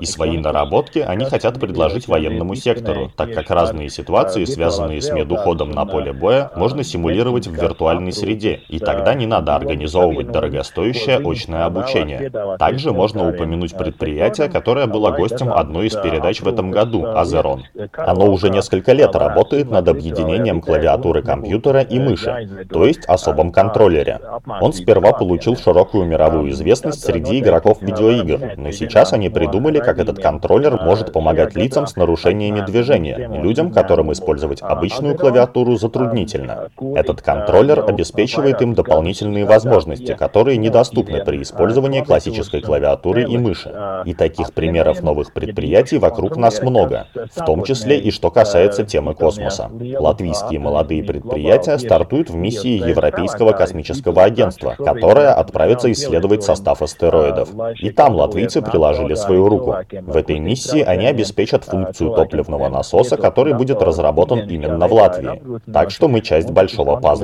И 0.00 0.06
свои 0.06 0.38
наработки 0.38 1.00
они 1.00 1.26
хотят 1.26 1.60
предложить 1.60 2.08
военному 2.08 2.54
сектору, 2.54 3.10
так 3.14 3.32
как 3.34 3.50
разные 3.50 3.90
ситуации, 3.90 4.44
связанные 4.44 5.02
с 5.02 5.12
медуходом 5.12 5.70
на 5.70 5.84
поле 5.84 6.12
боя, 6.12 6.50
можно 6.56 6.82
симулировать 6.82 7.43
в 7.46 7.54
виртуальной 7.54 8.12
среде, 8.12 8.60
и 8.68 8.78
тогда 8.78 9.14
не 9.14 9.26
надо 9.26 9.54
организовывать 9.54 10.30
дорогостоящее 10.30 11.18
очное 11.18 11.64
обучение. 11.64 12.30
Также 12.58 12.92
можно 12.92 13.28
упомянуть 13.28 13.76
предприятие, 13.76 14.48
которое 14.48 14.86
было 14.86 15.10
гостем 15.10 15.52
одной 15.52 15.86
из 15.86 15.94
передач 15.94 16.40
в 16.40 16.48
этом 16.48 16.70
году, 16.70 17.06
Азерон. 17.06 17.64
Оно 17.96 18.26
уже 18.30 18.50
несколько 18.50 18.92
лет 18.92 19.14
работает 19.14 19.70
над 19.70 19.88
объединением 19.88 20.60
клавиатуры 20.60 21.22
компьютера 21.22 21.80
и 21.80 21.98
мыши, 21.98 22.66
то 22.70 22.84
есть 22.84 23.04
особом 23.06 23.52
контроллере. 23.52 24.20
Он 24.60 24.72
сперва 24.72 25.12
получил 25.12 25.56
широкую 25.56 26.06
мировую 26.06 26.50
известность 26.50 27.02
среди 27.04 27.40
игроков 27.40 27.82
видеоигр, 27.82 28.56
но 28.56 28.70
сейчас 28.70 29.12
они 29.12 29.28
придумали, 29.28 29.78
как 29.78 29.98
этот 29.98 30.20
контроллер 30.20 30.80
может 30.82 31.12
помогать 31.12 31.54
лицам 31.54 31.86
с 31.86 31.96
нарушениями 31.96 32.60
движения, 32.60 33.28
людям, 33.42 33.72
которым 33.72 34.12
использовать 34.12 34.62
обычную 34.62 35.16
клавиатуру 35.16 35.76
затруднительно. 35.76 36.68
Этот 36.94 37.22
контроллер 37.22 37.33
обеспечивает 37.34 38.60
им 38.62 38.74
дополнительные 38.74 39.44
возможности, 39.44 40.14
которые 40.14 40.56
недоступны 40.56 41.24
при 41.24 41.42
использовании 41.42 42.02
классической 42.02 42.60
клавиатуры 42.60 43.24
и 43.24 43.38
мыши. 43.38 43.72
И 44.04 44.14
таких 44.14 44.52
примеров 44.52 45.02
новых 45.02 45.32
предприятий 45.32 45.98
вокруг 45.98 46.36
нас 46.36 46.62
много, 46.62 47.06
в 47.14 47.44
том 47.44 47.64
числе 47.64 47.98
и 47.98 48.10
что 48.10 48.30
касается 48.30 48.84
темы 48.84 49.14
космоса. 49.14 49.70
Латвийские 49.98 50.60
молодые 50.60 51.02
предприятия 51.02 51.78
стартуют 51.78 52.30
в 52.30 52.36
миссии 52.36 52.88
Европейского 52.88 53.52
космического 53.52 54.22
агентства, 54.22 54.74
которая 54.78 55.32
отправится 55.32 55.90
исследовать 55.92 56.42
состав 56.42 56.82
астероидов. 56.82 57.50
И 57.80 57.90
там 57.90 58.14
латвийцы 58.14 58.62
приложили 58.62 59.14
свою 59.14 59.48
руку. 59.48 59.76
В 60.02 60.16
этой 60.16 60.38
миссии 60.38 60.80
они 60.80 61.06
обеспечат 61.06 61.64
функцию 61.64 62.10
топливного 62.10 62.68
насоса, 62.68 63.16
который 63.16 63.54
будет 63.54 63.82
разработан 63.82 64.40
именно 64.40 64.86
в 64.86 64.92
Латвии. 64.92 65.40
Так 65.72 65.90
что 65.90 66.08
мы 66.08 66.20
часть 66.20 66.50
большого 66.50 67.00
пазла. 67.00 67.23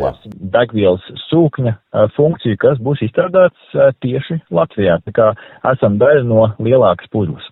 Degvielas 0.57 1.04
sūkņa 1.28 1.76
funkciju, 2.16 2.57
kas 2.61 2.80
būs 2.83 3.04
izstrādāts 3.07 3.78
tieši 4.00 4.40
Latvijā. 4.50 4.99
Tā 5.07 5.12
kā 5.14 5.30
esam 5.73 5.99
daļa 6.00 6.26
no 6.26 6.50
lielākas 6.59 7.11
puzles. 7.12 7.47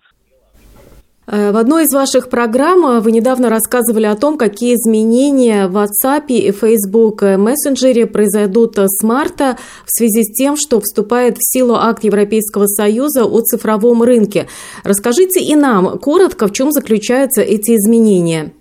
В 1.31 1.59
одной 1.59 1.85
из 1.85 1.93
ваших 1.93 2.31
программ 2.31 3.03
вы 3.03 3.13
недавно 3.13 3.51
рассказывали 3.51 4.07
о 4.07 4.17
том, 4.17 4.39
какие 4.39 4.77
изменения 4.77 5.69
в 5.69 5.77
WhatsApp 5.77 6.29
и 6.29 6.51
Facebook 6.53 7.21
мессенджере 7.21 8.07
произойдут 8.07 8.79
с 8.79 9.05
марта 9.05 9.59
в 9.85 9.91
связи 9.91 10.23
с 10.23 10.35
тем, 10.35 10.57
что 10.57 10.81
вступает 10.81 11.37
в 11.37 11.41
силу 11.43 11.75
акт 11.75 12.03
Европейского 12.03 12.65
Союза 12.67 13.27
о 13.27 13.41
цифровом 13.43 14.03
рынке. 14.03 14.47
Расскажите 14.85 15.41
и 15.41 15.55
нам 15.55 15.99
коротко, 15.99 16.47
в 16.47 16.53
чем 16.53 16.73
заключаются 16.73 17.43
эти 17.43 17.73
изменения. 17.73 18.53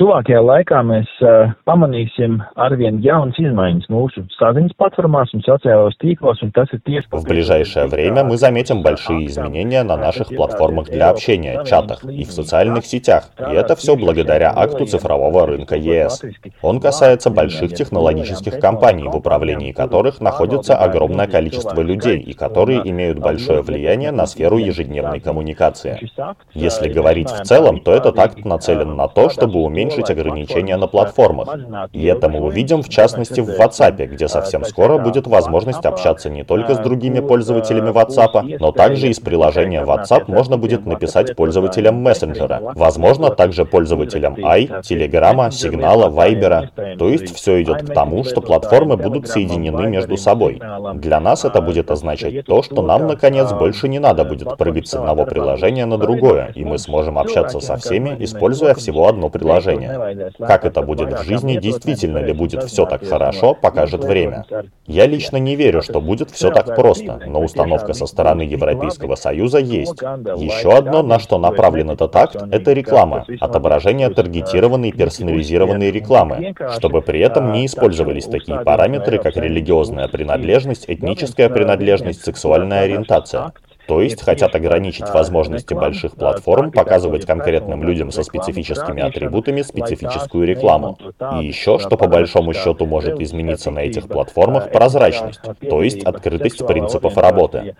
Tuvākajā 0.00 0.40
laikā 0.40 0.78
mēs 0.88 1.08
uh, 1.20 1.50
pamanīsim 1.68 2.38
arvien 2.64 3.02
jaunas 3.04 3.36
izmaiņas 3.36 3.90
mūsu 3.92 4.22
saziņas 4.32 4.72
платформās 4.80 5.34
un 5.36 5.42
sociālajos 5.44 5.98
tīklos, 6.00 6.40
un 6.40 6.54
tas 6.56 6.70
ir 6.72 6.80
tieši... 6.88 7.10
В 7.12 7.26
ближайшее 7.28 7.84
время 7.84 8.24
мы 8.24 8.38
заметим 8.38 8.80
большие 8.80 9.26
изменения 9.26 9.82
на 9.82 9.98
наших 9.98 10.28
платформах 10.28 10.88
для 10.88 11.10
общения, 11.10 11.62
чатах 11.66 12.02
и 12.04 12.24
в 12.24 12.32
социальных 12.32 12.86
сетях. 12.86 13.28
И 13.38 13.52
это 13.52 13.76
все 13.76 13.94
благодаря 13.94 14.50
акту 14.56 14.86
цифрового 14.86 15.46
рынка 15.46 15.76
ЕС. 15.76 16.22
Он 16.62 16.80
касается 16.80 17.28
больших 17.28 17.74
технологических 17.74 18.58
компаний, 18.58 19.06
в 19.06 19.14
управлении 19.14 19.72
которых 19.72 20.22
находится 20.22 20.76
огромное 20.76 21.26
количество 21.26 21.82
людей 21.82 22.20
и 22.20 22.32
которые 22.32 22.80
имеют 22.88 23.18
большое 23.18 23.60
влияние 23.60 24.12
на 24.12 24.24
сферу 24.24 24.56
ежедневной 24.56 25.20
коммуникации. 25.20 26.08
Если 26.54 26.88
говорить 26.88 27.28
в 27.28 27.42
целом, 27.42 27.80
то 27.80 27.92
этот 27.92 28.18
акт 28.18 28.46
нацелен 28.46 28.96
на 28.96 29.06
то, 29.06 29.28
чтобы 29.28 29.60
уменьшить 29.60 29.89
уменьшить 29.90 30.10
ограничения 30.10 30.76
на 30.76 30.86
платформах. 30.86 31.48
И 31.92 32.04
это 32.04 32.28
мы 32.28 32.40
увидим 32.40 32.82
в 32.82 32.88
частности 32.88 33.40
в 33.40 33.48
WhatsApp, 33.50 34.06
где 34.06 34.28
совсем 34.28 34.64
скоро 34.64 34.98
будет 34.98 35.26
возможность 35.26 35.84
общаться 35.84 36.30
не 36.30 36.44
только 36.44 36.74
с 36.74 36.78
другими 36.78 37.20
пользователями 37.20 37.90
WhatsApp, 37.90 38.58
но 38.58 38.72
также 38.72 39.08
из 39.08 39.20
приложения 39.20 39.82
WhatsApp 39.82 40.24
можно 40.28 40.56
будет 40.56 40.86
написать 40.86 41.36
пользователям 41.36 41.96
мессенджера. 41.96 42.60
Возможно, 42.74 43.30
также 43.30 43.64
пользователям 43.64 44.36
i, 44.36 44.66
Telegram, 44.66 45.50
Сигнала, 45.50 46.08
Viber. 46.08 46.96
То 46.96 47.08
есть 47.08 47.34
все 47.34 47.62
идет 47.62 47.82
к 47.82 47.92
тому, 47.92 48.24
что 48.24 48.40
платформы 48.40 48.96
будут 48.96 49.28
соединены 49.28 49.88
между 49.88 50.16
собой. 50.16 50.60
Для 50.94 51.20
нас 51.20 51.44
это 51.44 51.60
будет 51.60 51.90
означать 51.90 52.44
то, 52.44 52.62
что 52.62 52.82
нам, 52.82 53.06
наконец, 53.06 53.52
больше 53.52 53.88
не 53.88 53.98
надо 53.98 54.24
будет 54.24 54.56
прыгать 54.56 54.88
с 54.88 54.94
одного 54.94 55.24
приложения 55.24 55.86
на 55.86 55.98
другое, 55.98 56.52
и 56.54 56.64
мы 56.64 56.78
сможем 56.78 57.18
общаться 57.18 57.60
со 57.60 57.76
всеми, 57.76 58.16
используя 58.20 58.74
всего 58.74 59.08
одно 59.08 59.28
приложение 59.28 59.79
решения. 59.80 60.32
Как 60.38 60.64
это 60.64 60.82
будет 60.82 61.12
в 61.12 61.22
жизни, 61.24 61.56
действительно 61.56 62.18
ли 62.18 62.32
будет 62.32 62.64
все 62.64 62.86
так 62.86 63.06
хорошо, 63.06 63.54
покажет 63.54 64.04
время. 64.04 64.44
Я 64.86 65.06
лично 65.06 65.36
не 65.36 65.56
верю, 65.56 65.82
что 65.82 66.00
будет 66.00 66.30
все 66.30 66.50
так 66.50 66.74
просто, 66.76 67.20
но 67.26 67.40
установка 67.40 67.92
со 67.92 68.06
стороны 68.06 68.42
Европейского 68.42 69.14
Союза 69.14 69.58
есть. 69.58 70.00
Еще 70.02 70.72
одно, 70.72 71.02
на 71.02 71.18
что 71.18 71.38
направлен 71.38 71.90
этот 71.90 72.14
акт, 72.16 72.36
это 72.50 72.72
реклама, 72.72 73.26
отображение 73.40 74.10
таргетированной 74.10 74.92
персонализированной 74.92 75.90
рекламы, 75.90 76.54
чтобы 76.76 77.02
при 77.02 77.20
этом 77.20 77.52
не 77.52 77.66
использовались 77.66 78.26
такие 78.26 78.60
параметры, 78.60 79.18
как 79.18 79.36
религиозная 79.36 80.08
принадлежность, 80.08 80.84
этническая 80.88 81.48
принадлежность, 81.48 82.24
сексуальная 82.24 82.82
ориентация. 82.82 83.52
То 83.90 84.00
есть 84.00 84.22
хотят 84.22 84.54
ограничить 84.54 85.10
возможности 85.12 85.74
больших 85.74 86.12
платформ 86.12 86.70
показывать 86.70 87.26
конкретным 87.26 87.82
людям 87.82 88.12
со 88.12 88.22
специфическими 88.22 89.02
атрибутами 89.02 89.62
специфическую 89.62 90.46
рекламу. 90.46 90.96
И 91.40 91.46
еще, 91.48 91.80
что 91.80 91.96
по 91.96 92.06
большому 92.06 92.54
счету 92.54 92.86
может 92.86 93.20
измениться 93.20 93.72
на 93.72 93.80
этих 93.80 94.06
платформах, 94.06 94.70
прозрачность, 94.70 95.40
то 95.68 95.82
есть 95.82 96.04
открытость 96.04 96.64
принципов 96.64 97.16
работы. 97.16 97.74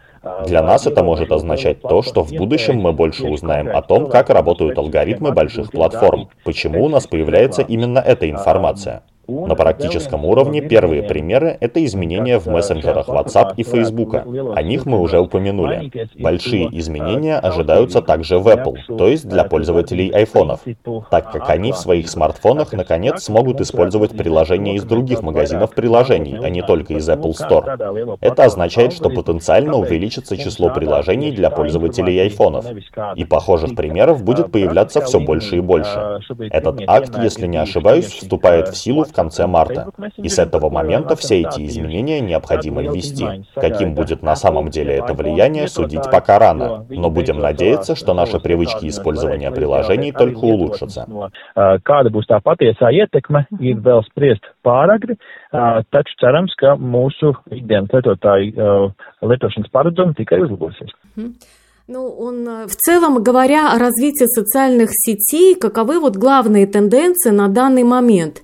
Для 0.48 0.64
нас 0.64 0.84
это 0.84 1.04
может 1.04 1.30
означать 1.30 1.80
то, 1.80 2.02
что 2.02 2.24
в 2.24 2.32
будущем 2.32 2.80
мы 2.80 2.92
больше 2.92 3.28
узнаем 3.28 3.68
о 3.68 3.80
том, 3.80 4.08
как 4.08 4.30
работают 4.30 4.76
алгоритмы 4.78 5.30
больших 5.30 5.70
платформ, 5.70 6.28
почему 6.42 6.86
у 6.86 6.88
нас 6.88 7.06
появляется 7.06 7.62
именно 7.62 8.00
эта 8.00 8.28
информация. 8.28 9.04
На 9.30 9.54
практическом 9.54 10.24
уровне 10.24 10.60
первые 10.60 11.02
примеры— 11.02 11.56
это 11.60 11.84
изменения 11.84 12.38
в 12.38 12.46
мессенджерах 12.46 13.08
WhatsApp 13.08 13.54
и 13.56 13.62
Facebook. 13.62 14.14
О 14.14 14.62
них 14.62 14.86
мы 14.86 14.98
уже 15.00 15.20
упомянули. 15.20 15.90
Большие 16.18 16.68
изменения 16.78 17.38
ожидаются 17.38 18.02
также 18.02 18.38
в 18.38 18.48
Apple, 18.48 18.74
то 18.96 19.06
есть 19.06 19.28
для 19.28 19.44
пользователей 19.44 20.08
айфонов, 20.10 20.60
так 21.10 21.30
как 21.30 21.48
они 21.48 21.70
в 21.72 21.76
своих 21.76 22.08
смартфонах 22.08 22.72
наконец 22.72 23.22
смогут 23.22 23.60
использовать 23.60 24.16
приложения 24.16 24.74
из 24.74 24.84
других 24.84 25.22
магазинов 25.22 25.74
приложений, 25.74 26.40
а 26.42 26.48
не 26.48 26.62
только 26.62 26.94
из 26.94 27.08
Apple 27.08 27.32
Store. 27.32 28.18
Это 28.20 28.44
означает, 28.44 28.92
что 28.92 29.10
потенциально 29.10 29.76
увеличится 29.76 30.36
число 30.36 30.70
приложений 30.70 31.32
для 31.32 31.50
пользователей 31.50 32.20
айфонов. 32.20 32.66
И 33.14 33.24
похожих 33.24 33.76
примеров 33.76 34.24
будет 34.24 34.50
появляться 34.50 35.00
все 35.02 35.20
больше 35.20 35.56
и 35.56 35.60
больше. 35.60 36.20
Этот 36.50 36.82
акт, 36.86 37.16
если 37.22 37.46
не 37.46 37.58
ошибаюсь, 37.58 38.06
вступает 38.06 38.68
в 38.68 38.76
силу 38.76 39.04
в 39.04 39.12
конце 39.20 39.46
марта. 39.46 39.86
И 40.16 40.28
с 40.28 40.38
этого 40.38 40.70
момента 40.70 41.14
все 41.14 41.42
эти 41.42 41.66
изменения 41.66 42.20
необходимо 42.20 42.82
ввести. 42.82 43.26
Каким 43.54 43.94
будет 43.94 44.22
на 44.22 44.36
самом 44.36 44.70
деле 44.70 44.94
это 44.94 45.14
влияние, 45.14 45.68
судить 45.68 46.10
пока 46.10 46.38
рано. 46.38 46.86
Но 46.88 47.10
будем 47.10 47.38
надеяться, 47.38 47.94
что 47.94 48.14
наши 48.14 48.38
привычки 48.40 48.88
использования 48.88 49.50
приложений 49.50 50.12
только 50.12 50.44
улучшатся. 50.44 51.06
Kāda 51.90 52.10
būs 52.14 52.26
tā 52.30 52.38
patiesā 52.40 52.88
ietekme, 52.94 53.44
ir 53.60 53.78
vēl 53.84 54.00
spriest 54.06 54.44
pāragri, 54.64 55.16
taču 55.50 56.14
cerams, 56.22 56.54
ka 56.60 56.76
mūsu 56.80 57.34
ikdienas 57.50 57.92
lietotāju 57.92 58.92
lietošanas 59.30 59.72
paradumi 59.74 60.16
tikai 60.18 60.40
uzlabosies. 60.46 60.94
Ну, 61.90 62.06
он, 62.06 62.68
в 62.68 62.76
целом, 62.76 63.20
говоря 63.20 63.72
о 63.72 63.78
развитии 63.78 64.26
социальных 64.26 64.90
сетей, 64.92 65.56
каковы 65.56 65.98
вот 65.98 66.16
главные 66.16 66.66
тенденции 66.66 67.30
на 67.30 67.48
данный 67.48 67.82
момент? 67.82 68.42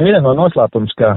Viena 0.00 0.22
no 0.24 0.32
noslēpums, 0.32 0.94
ka 0.96 1.10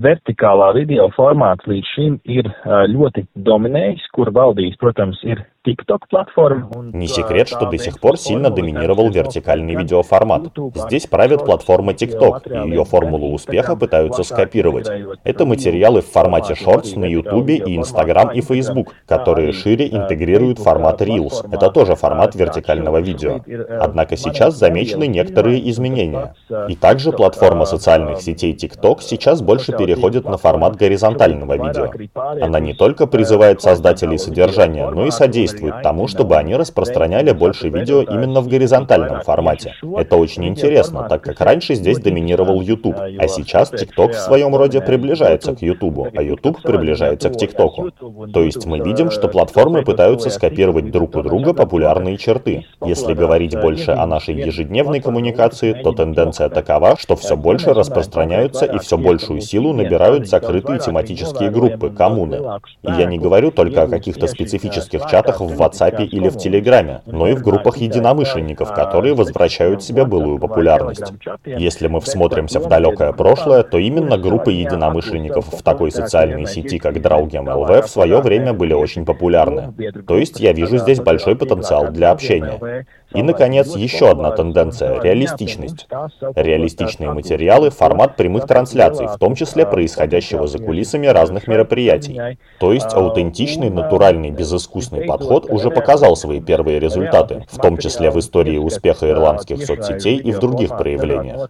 vertikālā 0.00 0.70
video 0.72 1.10
formāts 1.12 1.66
līdz 1.68 1.88
šim 1.92 2.14
ir 2.32 2.46
ļoti 2.88 3.26
dominējis, 3.44 4.06
kur 4.16 4.30
valdījis, 4.32 4.78
protams, 4.80 5.20
ir 5.28 5.42
Не 5.64 7.06
секрет, 7.06 7.46
что 7.46 7.66
до 7.66 7.78
сих 7.78 8.00
пор 8.00 8.18
сильно 8.18 8.50
доминировал 8.50 9.10
вертикальный 9.10 9.76
видеоформат. 9.76 10.48
Здесь 10.74 11.06
правит 11.06 11.44
платформа 11.44 11.92
TikTok, 11.92 12.66
и 12.66 12.70
ее 12.70 12.84
формулу 12.84 13.32
успеха 13.32 13.76
пытаются 13.76 14.24
скопировать. 14.24 14.90
Это 15.22 15.46
материалы 15.46 16.00
в 16.00 16.10
формате 16.10 16.54
Shorts 16.54 16.98
на 16.98 17.04
YouTube 17.04 17.50
и 17.50 17.76
Instagram 17.76 18.32
и 18.32 18.40
Facebook, 18.40 18.92
которые 19.06 19.52
шире 19.52 19.86
интегрируют 19.88 20.58
формат 20.58 21.00
Reels. 21.00 21.46
Это 21.52 21.70
тоже 21.70 21.94
формат 21.94 22.34
вертикального 22.34 23.00
видео. 23.00 23.40
Однако 23.80 24.16
сейчас 24.16 24.56
замечены 24.56 25.06
некоторые 25.06 25.70
изменения. 25.70 26.34
И 26.68 26.74
также 26.74 27.12
платформа 27.12 27.66
социальных 27.66 28.20
сетей 28.20 28.52
TikTok 28.54 29.00
сейчас 29.00 29.42
больше 29.42 29.76
переходит 29.76 30.24
на 30.24 30.38
формат 30.38 30.74
горизонтального 30.74 31.54
видео. 31.54 31.92
Она 32.14 32.58
не 32.58 32.74
только 32.74 33.06
призывает 33.06 33.62
создателей 33.62 34.18
содержания, 34.18 34.90
но 34.90 35.06
и 35.06 35.12
содействует 35.12 35.51
содействует 35.52 35.82
тому, 35.82 36.08
чтобы 36.08 36.36
они 36.36 36.56
распространяли 36.56 37.32
больше 37.32 37.68
видео 37.68 38.02
именно 38.02 38.40
в 38.40 38.48
горизонтальном 38.48 39.22
формате. 39.22 39.74
Это 39.96 40.16
очень 40.16 40.46
интересно, 40.46 41.06
так 41.08 41.22
как 41.22 41.40
раньше 41.40 41.74
здесь 41.74 41.98
доминировал 41.98 42.60
YouTube, 42.60 42.96
а 42.98 43.28
сейчас 43.28 43.72
TikTok 43.72 44.12
в 44.12 44.20
своем 44.20 44.54
роде 44.56 44.80
приближается 44.80 45.54
к 45.54 45.62
YouTube, 45.62 46.08
а 46.14 46.22
YouTube 46.22 46.62
приближается 46.62 47.30
к 47.30 47.34
TikTok. 47.34 48.30
То 48.32 48.42
есть 48.42 48.66
мы 48.66 48.80
видим, 48.80 49.10
что 49.10 49.28
платформы 49.28 49.82
пытаются 49.82 50.30
скопировать 50.30 50.90
друг 50.90 51.16
у 51.16 51.22
друга 51.22 51.54
популярные 51.54 52.16
черты. 52.16 52.66
Если 52.84 53.14
говорить 53.14 53.58
больше 53.58 53.92
о 53.92 54.06
нашей 54.06 54.34
ежедневной 54.34 55.00
коммуникации, 55.00 55.72
то 55.72 55.92
тенденция 55.92 56.48
такова, 56.48 56.96
что 56.96 57.16
все 57.16 57.36
больше 57.36 57.72
распространяются 57.74 58.64
и 58.64 58.78
все 58.78 58.96
большую 58.96 59.40
силу 59.40 59.72
набирают 59.72 60.28
закрытые 60.28 60.78
тематические 60.78 61.50
группы, 61.50 61.90
коммуны. 61.90 62.40
И 62.82 62.90
я 62.92 63.06
не 63.06 63.18
говорю 63.18 63.50
только 63.50 63.82
о 63.82 63.88
каких-то 63.88 64.26
специфических 64.26 65.02
чатах 65.10 65.41
в 65.46 65.60
WhatsApp 65.60 66.04
или 66.04 66.28
в 66.28 66.36
Телеграме, 66.36 67.02
но 67.06 67.28
и 67.28 67.34
в 67.34 67.42
группах 67.42 67.76
единомышленников, 67.78 68.72
которые 68.72 69.14
возвращают 69.14 69.82
себе 69.82 70.04
былую 70.04 70.38
популярность. 70.38 71.12
Если 71.44 71.88
мы 71.88 72.00
всмотримся 72.00 72.60
в 72.60 72.68
далекое 72.68 73.12
прошлое, 73.12 73.62
то 73.62 73.78
именно 73.78 74.18
группы 74.18 74.52
единомышленников 74.52 75.52
в 75.52 75.62
такой 75.62 75.90
социальной 75.90 76.46
сети, 76.46 76.78
как 76.78 76.96
Draugen 76.96 77.44
LV, 77.44 77.82
в 77.82 77.88
свое 77.88 78.20
время 78.20 78.52
были 78.52 78.72
очень 78.72 79.04
популярны. 79.04 79.72
То 80.06 80.18
есть 80.18 80.40
я 80.40 80.52
вижу 80.52 80.78
здесь 80.78 81.00
большой 81.00 81.36
потенциал 81.36 81.88
для 81.90 82.10
общения. 82.10 82.86
И, 83.14 83.22
наконец, 83.22 83.76
еще 83.76 84.10
одна 84.10 84.30
тенденция– 84.30 85.00
реалистичность. 85.02 85.86
Реалистичные 86.34 87.12
материалы– 87.12 87.70
формат 87.70 88.16
прямых 88.16 88.46
трансляций, 88.46 89.06
в 89.06 89.18
том 89.18 89.34
числе 89.34 89.66
происходящего 89.66 90.46
за 90.46 90.58
кулисами 90.58 91.06
разных 91.06 91.48
мероприятий. 91.48 92.38
То 92.58 92.72
есть 92.72 92.94
аутентичный, 92.94 93.70
натуральный, 93.70 94.30
безыскусный 94.30 95.04
подход 95.04 95.46
уже 95.50 95.70
показал 95.70 96.16
свои 96.16 96.40
первые 96.40 96.78
результаты, 96.78 97.44
в 97.50 97.58
том 97.58 97.76
числе 97.78 98.10
в 98.10 98.18
истории 98.18 98.58
успеха 98.58 99.08
ирландских 99.10 99.64
соцсетей 99.64 100.16
и 100.16 100.32
в 100.32 100.38
других 100.38 100.76
проявлениях. 100.76 101.48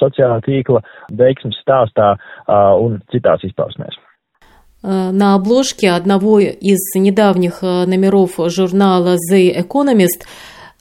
sociālā 0.00 0.40
tīkla 0.46 0.82
veiksmes 1.22 1.58
stāstā 1.62 2.14
un 2.80 3.00
citās 3.12 3.44
izpausmēs. 3.48 3.98
Э, 4.82 5.10
на 5.10 5.34
обложке 5.34 5.90
одного 5.90 6.40
из 6.40 6.78
недавних 6.94 7.58
э, 7.62 7.84
номеров 7.86 8.32
журнала 8.46 9.16
The 9.30 9.54
Economist 9.54 10.22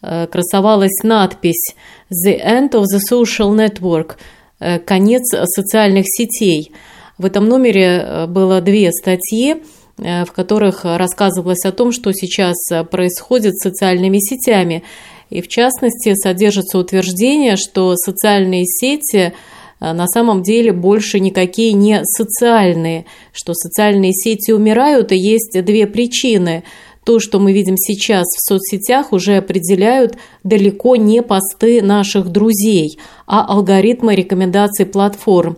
э, 0.02 0.28
красовалась 0.28 1.04
надпись 1.04 1.76
«The 2.10 2.42
End 2.42 2.72
of 2.72 2.84
the 2.84 3.00
Social 3.12 3.56
Network»– 3.56 4.16
«Конец 4.86 5.24
социальных 5.46 6.06
сетей». 6.08 6.74
В 7.18 7.26
этом 7.26 7.48
номере 7.48 8.26
было 8.28 8.60
две 8.60 8.92
статьи, 8.92 9.64
в 9.98 10.28
которых 10.36 10.84
рассказывалось 10.84 11.64
о 11.64 11.72
том, 11.72 11.94
что 11.94 12.12
сейчас 12.12 12.58
происходит 12.92 13.58
с 13.58 13.64
социальными 13.64 14.18
сетями. 14.20 14.84
И 15.30 15.42
в 15.42 15.48
частности 15.48 16.14
содержится 16.14 16.78
утверждение, 16.78 17.56
что 17.56 17.96
социальные 17.96 18.66
сети– 18.66 19.34
на 19.80 20.08
самом 20.08 20.44
деле 20.44 20.74
больше 20.74 21.20
никакие 21.20 21.74
не 21.74 22.02
социальные, 22.04 23.06
что 23.32 23.54
социальные 23.54 24.14
сети 24.14 24.52
умирают, 24.52 25.12
и 25.12 25.18
есть 25.18 25.58
две 25.64 25.88
причины. 25.88 26.64
То, 27.06 27.20
что 27.20 27.40
мы 27.40 27.54
видим 27.54 27.76
сейчас 27.78 28.26
в 28.26 28.48
соцсетях, 28.48 29.14
уже 29.14 29.38
определяют 29.38 30.18
далеко 30.44 30.96
не 30.96 31.24
посты 31.24 31.82
наших 31.82 32.30
друзей, 32.30 33.00
а 33.26 33.46
алгоритмы 33.46 34.16
рекомендаций 34.16 34.86
платформ. 34.86 35.58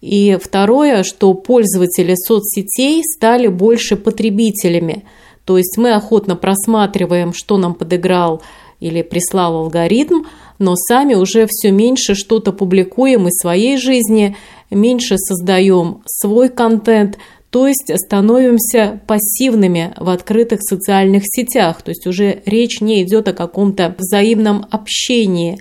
И 0.00 0.38
второе, 0.42 1.02
что 1.02 1.34
пользователи 1.34 2.14
соцсетей 2.14 3.02
стали 3.04 3.48
больше 3.48 3.96
потребителями. 3.96 5.04
То 5.44 5.58
есть 5.58 5.76
мы 5.76 5.92
охотно 5.92 6.36
просматриваем, 6.36 7.32
что 7.32 7.58
нам 7.58 7.74
подыграл 7.74 8.42
или 8.80 9.02
прислал 9.02 9.56
алгоритм, 9.56 10.24
но 10.58 10.74
сами 10.76 11.14
уже 11.14 11.46
все 11.48 11.70
меньше 11.70 12.14
что-то 12.14 12.52
публикуем 12.52 13.28
из 13.28 13.36
своей 13.40 13.76
жизни, 13.76 14.36
меньше 14.70 15.16
создаем 15.18 16.02
свой 16.06 16.48
контент, 16.48 17.18
то 17.50 17.66
есть 17.66 17.90
становимся 17.94 19.00
пассивными 19.06 19.94
в 19.96 20.10
открытых 20.10 20.60
социальных 20.62 21.22
сетях, 21.24 21.82
то 21.82 21.90
есть 21.90 22.06
уже 22.06 22.42
речь 22.44 22.80
не 22.80 23.02
идет 23.02 23.28
о 23.28 23.32
каком-то 23.32 23.94
взаимном 23.96 24.66
общении. 24.70 25.58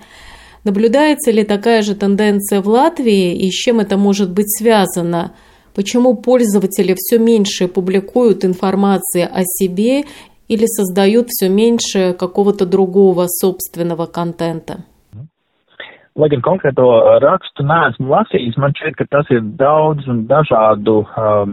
Наблюдается 0.65 1.31
ли 1.31 1.43
такая 1.43 1.81
же 1.81 1.95
тенденция 1.95 2.61
в 2.61 2.67
Латвии 2.67 3.37
и 3.37 3.49
с 3.49 3.53
чем 3.53 3.79
это 3.79 3.95
может 3.95 4.31
быть 4.31 4.51
связано? 4.57 5.33
Почему 5.73 6.15
пользователи 6.15 6.95
все 6.97 7.19
меньше 7.19 7.67
публикуют 7.67 8.43
информации 8.43 9.21
о 9.21 9.43
себе 9.45 10.05
или 10.47 10.65
создают 10.65 11.27
все 11.29 11.49
меньше 11.49 12.13
какого-то 12.13 12.65
другого 12.65 13.25
собственного 13.27 14.05
контента? 14.05 14.85
Lai 16.17 16.31
gan 16.33 16.41
konkrēto 16.41 16.81
rakstu 17.21 17.61
neesmu 17.61 18.09
lasījis, 18.09 18.55
man 18.57 18.73
šķiet, 18.73 18.95
ka 18.97 19.05
tas 19.05 19.27
ir 19.29 19.43
daudz 19.59 20.07
un 20.09 20.23
dažādu 20.25 21.03
um, 21.05 21.51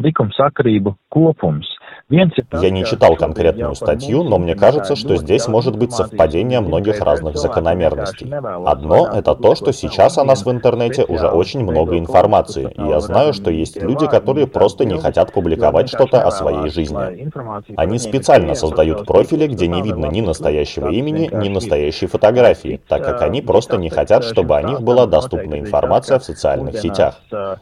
likumsakarību 0.00 0.94
kopums. 1.12 1.68
Я 2.10 2.70
не 2.70 2.84
читал 2.84 3.16
конкретную 3.16 3.74
статью, 3.74 4.22
но 4.22 4.38
мне 4.38 4.54
кажется, 4.54 4.96
что 4.96 5.16
здесь 5.16 5.46
может 5.46 5.76
быть 5.76 5.92
совпадение 5.92 6.60
многих 6.60 7.00
разных 7.00 7.36
закономерностей. 7.36 8.32
Одно— 8.66 9.08
это 9.14 9.34
то, 9.34 9.54
что 9.54 9.72
сейчас 9.72 10.16
о 10.16 10.24
нас 10.24 10.46
в 10.46 10.50
интернете 10.50 11.04
уже 11.04 11.28
очень 11.28 11.62
много 11.62 11.98
информации, 11.98 12.72
и 12.76 12.82
я 12.82 13.00
знаю, 13.00 13.32
что 13.32 13.50
есть 13.50 13.80
люди, 13.82 14.06
которые 14.06 14.46
просто 14.46 14.84
не 14.84 14.98
хотят 14.98 15.32
публиковать 15.32 15.88
что-то 15.88 16.22
о 16.22 16.30
своей 16.30 16.70
жизни. 16.70 17.30
Они 17.76 17.98
специально 17.98 18.54
создают 18.54 19.04
профили, 19.04 19.46
где 19.46 19.66
не 19.66 19.82
видно 19.82 20.06
ни 20.06 20.20
настоящего 20.20 20.88
имени, 20.88 21.30
ни 21.32 21.48
настоящей 21.48 22.06
фотографии, 22.06 22.80
так 22.88 23.04
как 23.04 23.22
они 23.22 23.42
просто 23.42 23.76
не 23.76 23.90
хотят, 23.90 24.24
чтобы 24.24 24.56
о 24.56 24.62
них 24.62 24.80
была 24.80 25.06
доступна 25.06 25.58
информация 25.58 26.18
в 26.18 26.24
социальных 26.24 26.78
сетях. 26.78 27.20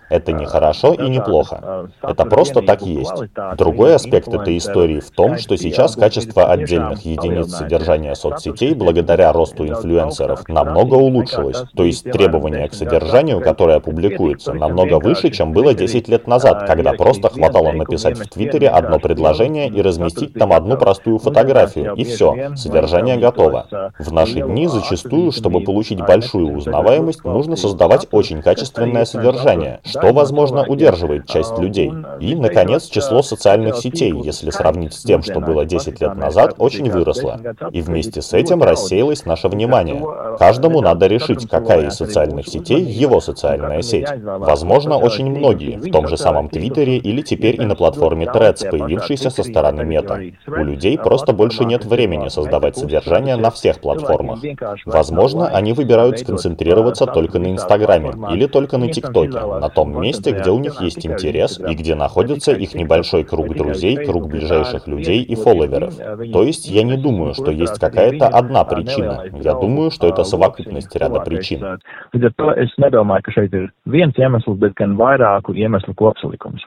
Это 0.08 0.32
не 0.32 0.46
хорошо 0.46 0.94
и 0.94 1.08
не 1.08 1.20
плохо. 1.20 1.90
Это 2.02 2.24
просто 2.24 2.62
так 2.62 2.82
есть. 2.82 3.12
Другой 3.56 3.94
аспект 3.94 4.15
этой 4.20 4.56
истории 4.58 5.00
в 5.00 5.10
том, 5.10 5.38
что 5.38 5.56
сейчас 5.56 5.96
качество 5.96 6.50
отдельных 6.50 7.04
единиц 7.04 7.54
содержания 7.54 8.14
соцсетей 8.14 8.74
благодаря 8.74 9.32
росту 9.32 9.66
инфлюенсеров 9.66 10.48
намного 10.48 10.94
улучшилось. 10.94 11.62
То 11.74 11.84
есть 11.84 12.04
требования 12.04 12.68
к 12.68 12.74
содержанию, 12.74 13.40
которое 13.40 13.80
публикуется, 13.80 14.52
намного 14.52 14.98
выше, 14.98 15.30
чем 15.30 15.52
было 15.52 15.74
10 15.74 16.08
лет 16.08 16.26
назад, 16.26 16.66
когда 16.66 16.92
просто 16.92 17.28
хватало 17.28 17.72
написать 17.72 18.18
в 18.18 18.28
Твиттере 18.28 18.68
одно 18.68 18.98
предложение 18.98 19.68
и 19.68 19.82
разместить 19.82 20.34
там 20.34 20.52
одну 20.52 20.76
простую 20.76 21.18
фотографию, 21.18 21.94
и 21.94 22.04
все, 22.04 22.54
содержание 22.56 23.16
готово. 23.16 23.92
В 23.98 24.12
наши 24.12 24.40
дни 24.40 24.66
зачастую, 24.66 25.32
чтобы 25.32 25.60
получить 25.60 26.00
большую 26.00 26.56
узнаваемость, 26.56 27.24
нужно 27.24 27.56
создавать 27.56 28.06
очень 28.10 28.42
качественное 28.42 29.04
содержание, 29.04 29.80
что, 29.84 30.12
возможно, 30.12 30.64
удерживает 30.66 31.26
часть 31.26 31.58
людей. 31.58 31.92
И, 32.20 32.34
наконец, 32.34 32.88
число 32.88 33.22
социальных 33.22 33.76
сетей, 33.76 34.05
если 34.10 34.50
сравнить 34.50 34.94
с 34.94 35.02
тем, 35.02 35.22
что 35.22 35.40
было 35.40 35.64
10 35.64 36.00
лет 36.00 36.14
назад, 36.16 36.54
очень 36.58 36.90
выросло. 36.90 37.40
И 37.72 37.80
вместе 37.80 38.22
с 38.22 38.32
этим 38.32 38.62
рассеялось 38.62 39.24
наше 39.24 39.48
внимание. 39.48 40.02
Каждому 40.38 40.80
надо 40.80 41.06
решить, 41.06 41.48
какая 41.48 41.88
из 41.88 41.94
социальных 41.94 42.48
сетей 42.48 42.82
его 42.82 43.20
социальная 43.20 43.82
сеть. 43.82 44.08
Возможно, 44.24 44.96
очень 44.96 45.30
многие, 45.30 45.76
в 45.76 45.90
том 45.90 46.08
же 46.08 46.16
самом 46.16 46.48
Твиттере 46.48 46.96
или 46.96 47.22
теперь 47.22 47.60
и 47.60 47.64
на 47.64 47.74
платформе 47.74 48.26
Threads, 48.26 48.68
появившейся 48.70 49.30
со 49.30 49.42
стороны 49.42 49.84
Мета. 49.84 50.20
У 50.46 50.64
людей 50.64 50.98
просто 50.98 51.32
больше 51.32 51.64
нет 51.64 51.84
времени 51.84 52.28
создавать 52.28 52.76
содержание 52.76 53.36
на 53.36 53.50
всех 53.50 53.80
платформах. 53.80 54.40
Возможно, 54.84 55.48
они 55.48 55.72
выбирают 55.72 56.18
сконцентрироваться 56.18 57.06
только 57.06 57.38
на 57.38 57.52
Инстаграме 57.52 58.12
или 58.32 58.46
только 58.46 58.78
на 58.78 58.90
ТикТоке, 58.92 59.40
на 59.40 59.68
том 59.68 60.00
месте, 60.00 60.32
где 60.32 60.50
у 60.50 60.58
них 60.58 60.80
есть 60.80 61.06
интерес 61.06 61.58
и 61.58 61.74
где 61.74 61.94
находится 61.94 62.52
их 62.52 62.74
небольшой 62.74 63.24
круг 63.24 63.54
друзей, 63.54 63.95
круг 64.04 64.28
ближайших 64.28 64.86
людей 64.86 65.22
и 65.22 65.34
фолловеров. 65.34 65.96
То 66.32 66.42
есть 66.42 66.68
я 66.68 66.82
не 66.82 66.96
думаю, 66.96 67.34
что 67.34 67.50
есть 67.50 67.78
какая-то 67.78 68.26
одна 68.28 68.64
причина. 68.64 69.24
Я 69.32 69.54
думаю, 69.54 69.90
что 69.90 70.08
это 70.08 70.24
совокупность 70.24 70.94
ряда 70.96 71.20
причин. 71.20 71.80
Līdz 72.14 72.26
ar 72.28 72.32
to 72.38 72.52
es 72.62 72.72
nedomāju, 72.80 73.22
ka 73.26 73.32
šeit 73.34 73.54
ir 73.54 73.68
viens 73.84 74.16
iemesls, 74.16 74.58
bet 74.60 74.74
gan 74.78 74.96
vairāku 74.96 75.54
iemeslu 75.56 75.94
kopsalikums. 75.94 76.64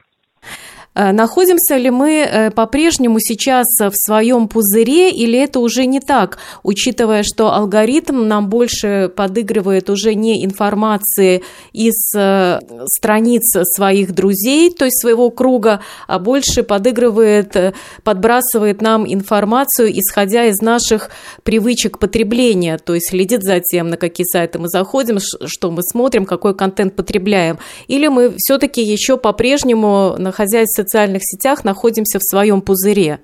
Э, 0.92 1.12
находимся 1.12 1.76
ли 1.76 1.88
мы 1.90 2.10
э, 2.18 2.50
по-прежнему 2.50 3.20
сейчас 3.20 3.66
в 3.78 3.92
своем 3.94 4.48
пузыре 4.48 5.10
или 5.10 5.38
это 5.38 5.60
уже 5.60 5.86
не 5.86 6.00
так, 6.00 6.38
учитывая, 6.64 7.22
что 7.22 7.52
алгоритм 7.52 8.26
нам 8.26 8.48
больше 8.48 9.10
подыгрывает 9.14 9.88
уже 9.88 10.14
не 10.14 10.44
информации 10.44 11.44
из 11.72 11.94
э, 12.16 12.58
страниц 12.86 13.42
своих 13.76 14.12
друзей, 14.12 14.70
то 14.70 14.84
есть 14.84 15.00
своего 15.00 15.30
круга, 15.30 15.80
а 16.08 16.18
больше 16.18 16.64
подыгрывает, 16.64 17.74
подбрасывает 18.02 18.82
нам 18.82 19.06
информацию, 19.06 19.96
исходя 19.96 20.46
из 20.46 20.60
наших 20.60 21.10
привычек 21.44 22.00
потребления, 22.00 22.78
то 22.78 22.94
есть 22.94 23.10
следит 23.10 23.44
за 23.44 23.60
тем, 23.60 23.90
на 23.90 23.96
какие 23.96 24.24
сайты 24.24 24.58
мы 24.58 24.68
заходим, 24.68 25.18
что 25.20 25.70
мы 25.70 25.82
смотрим, 25.84 26.26
какой 26.26 26.56
контент 26.56 26.96
потребляем. 26.96 27.60
Или 27.86 28.08
мы 28.08 28.34
все-таки 28.38 28.82
еще 28.82 29.16
по-прежнему, 29.16 30.16
находясь 30.18 30.79
социальных 30.80 31.22
сетях 31.22 31.64
находимся 31.64 32.18
в 32.18 32.22
своем 32.22 32.60
пузыре. 32.62 33.20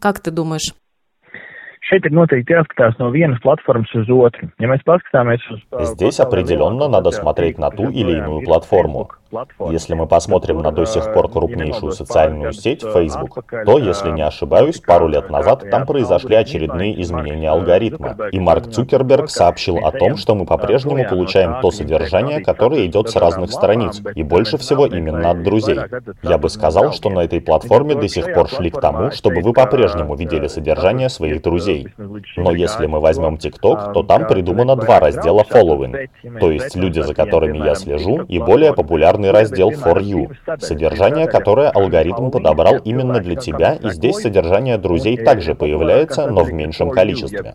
Как 0.00 0.20
ты 0.20 0.30
думаешь? 0.30 0.74
Šeit 1.84 2.06
ir 2.08 2.14
noteikti 2.16 2.54
jāskatās 2.54 2.96
no 2.96 3.10
vienas 3.12 3.42
platformas 3.44 3.90
uz 3.98 4.08
otru. 4.08 4.48
Ja 4.62 4.70
mēs 4.70 4.80
paskatāmies 4.88 5.42
uz... 5.52 5.60
Здесь 5.92 6.18
определенно 6.18 6.88
надо 6.88 7.10
смотреть 7.10 7.58
на 7.58 7.70
ту 7.70 7.90
или 7.90 8.16
иную 8.16 8.40
платформу. 8.42 9.10
Если 9.70 9.94
мы 9.94 10.06
посмотрим 10.06 10.58
на 10.58 10.70
до 10.70 10.84
сих 10.84 11.12
пор 11.12 11.30
крупнейшую 11.30 11.92
социальную 11.92 12.52
сеть 12.52 12.82
Facebook, 12.82 13.44
то, 13.66 13.78
если 13.78 14.10
не 14.10 14.22
ошибаюсь, 14.22 14.80
пару 14.80 15.08
лет 15.08 15.30
назад 15.30 15.68
там 15.70 15.86
произошли 15.86 16.36
очередные 16.36 17.00
изменения 17.02 17.50
алгоритма. 17.50 18.16
И 18.32 18.40
Марк 18.40 18.70
Цукерберг 18.70 19.30
сообщил 19.30 19.78
о 19.78 19.92
том, 19.92 20.16
что 20.16 20.34
мы 20.34 20.46
по-прежнему 20.46 21.04
получаем 21.08 21.60
то 21.60 21.70
содержание, 21.70 22.40
которое 22.40 22.86
идет 22.86 23.10
с 23.10 23.16
разных 23.16 23.50
страниц, 23.50 24.00
и 24.14 24.22
больше 24.22 24.58
всего 24.58 24.86
именно 24.86 25.30
от 25.30 25.42
друзей. 25.42 25.78
Я 26.22 26.38
бы 26.38 26.48
сказал, 26.48 26.92
что 26.92 27.10
на 27.10 27.20
этой 27.20 27.40
платформе 27.40 27.94
до 27.94 28.08
сих 28.08 28.32
пор 28.32 28.48
шли 28.48 28.70
к 28.70 28.80
тому, 28.80 29.10
чтобы 29.10 29.40
вы 29.40 29.52
по-прежнему 29.52 30.14
видели 30.14 30.48
содержание 30.48 31.08
своих 31.08 31.42
друзей. 31.42 31.88
Но 32.36 32.52
если 32.52 32.86
мы 32.86 33.00
возьмем 33.00 33.34
TikTok, 33.34 33.92
то 33.92 34.02
там 34.02 34.26
придумано 34.26 34.76
два 34.76 35.00
раздела 35.00 35.42
following, 35.42 36.08
то 36.40 36.50
есть 36.50 36.76
люди, 36.76 37.00
за 37.00 37.14
которыми 37.14 37.58
я 37.58 37.74
слежу, 37.74 38.22
и 38.28 38.38
более 38.38 38.72
популярные 38.74 39.23
главный 39.24 39.30
раздел 39.30 39.70
For 39.70 40.00
You, 40.00 40.60
содержание, 40.60 41.26
которое 41.26 41.70
алгоритм 41.70 42.30
подобрал 42.30 42.78
именно 42.78 43.20
для 43.20 43.36
тебя, 43.36 43.74
и 43.74 43.90
здесь 43.90 44.16
содержание 44.16 44.78
друзей 44.78 45.16
также 45.16 45.54
появляется, 45.54 46.26
но 46.26 46.44
в 46.44 46.52
меньшем 46.52 46.90
количестве. 46.90 47.54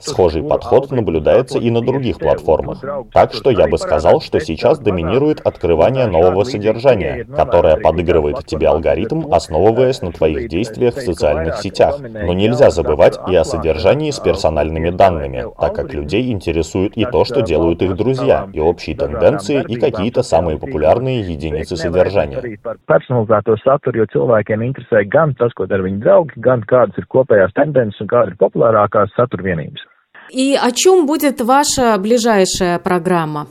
Схожий 0.00 0.42
подход 0.42 0.90
наблюдается 0.90 1.58
и 1.58 1.70
на 1.70 1.80
других 1.80 2.18
платформах. 2.18 2.84
Так 3.12 3.32
что 3.32 3.50
я 3.50 3.68
бы 3.68 3.78
сказал, 3.78 4.20
что 4.20 4.40
сейчас 4.40 4.78
доминирует 4.78 5.40
открывание 5.40 6.06
нового 6.06 6.44
содержания, 6.44 7.26
которое 7.36 7.76
подыгрывает 7.76 8.46
тебе 8.46 8.68
алгоритм, 8.68 9.32
основываясь 9.32 10.02
на 10.02 10.12
твоих 10.12 10.48
действиях 10.48 10.94
в 10.96 11.00
социальных 11.00 11.58
сетях. 11.58 11.98
Но 12.00 12.32
нельзя 12.32 12.70
забывать 12.70 13.18
и 13.28 13.34
о 13.34 13.44
содержании 13.44 14.10
с 14.10 14.20
персональными 14.20 14.90
данными, 14.90 15.46
так 15.58 15.74
как 15.74 15.94
людей 15.94 16.32
интересует 16.32 16.96
и 16.96 17.04
то, 17.04 17.24
что 17.24 17.42
делают 17.42 17.82
их 17.82 17.96
друзья, 17.96 18.48
и 18.52 18.60
общие 18.60 18.96
тенденции, 18.96 19.64
и 19.66 19.76
какие-то 19.76 20.22
самые 20.22 20.58
популярные 20.58 21.20
единицы 21.20 21.76
содержания. 21.76 22.58
Personalizēto 22.88 23.56
saturu, 23.62 24.02
jo 24.02 24.06
cilvēkiem 24.12 24.62
interesē 24.64 25.04
gan 25.12 25.34
tas, 25.38 25.52
ko 25.56 25.66
dara 25.70 25.84
viņu 25.84 26.00
draugi, 26.02 26.40
gan 26.44 26.64
kādas 26.68 26.96
ir 27.00 27.06
kopējās 27.12 27.54
tendences 27.56 28.00
un 28.02 28.10
kāda 28.10 28.32
ir 28.32 28.38
populārākās 28.40 29.12
satura 29.16 29.44
vienības. 29.44 29.77
И 30.30 30.58
о 30.60 30.70
чем 30.72 31.06
будет 31.06 31.40
ваша 31.40 31.96
ближайшая 31.98 32.78
программа? 32.78 33.48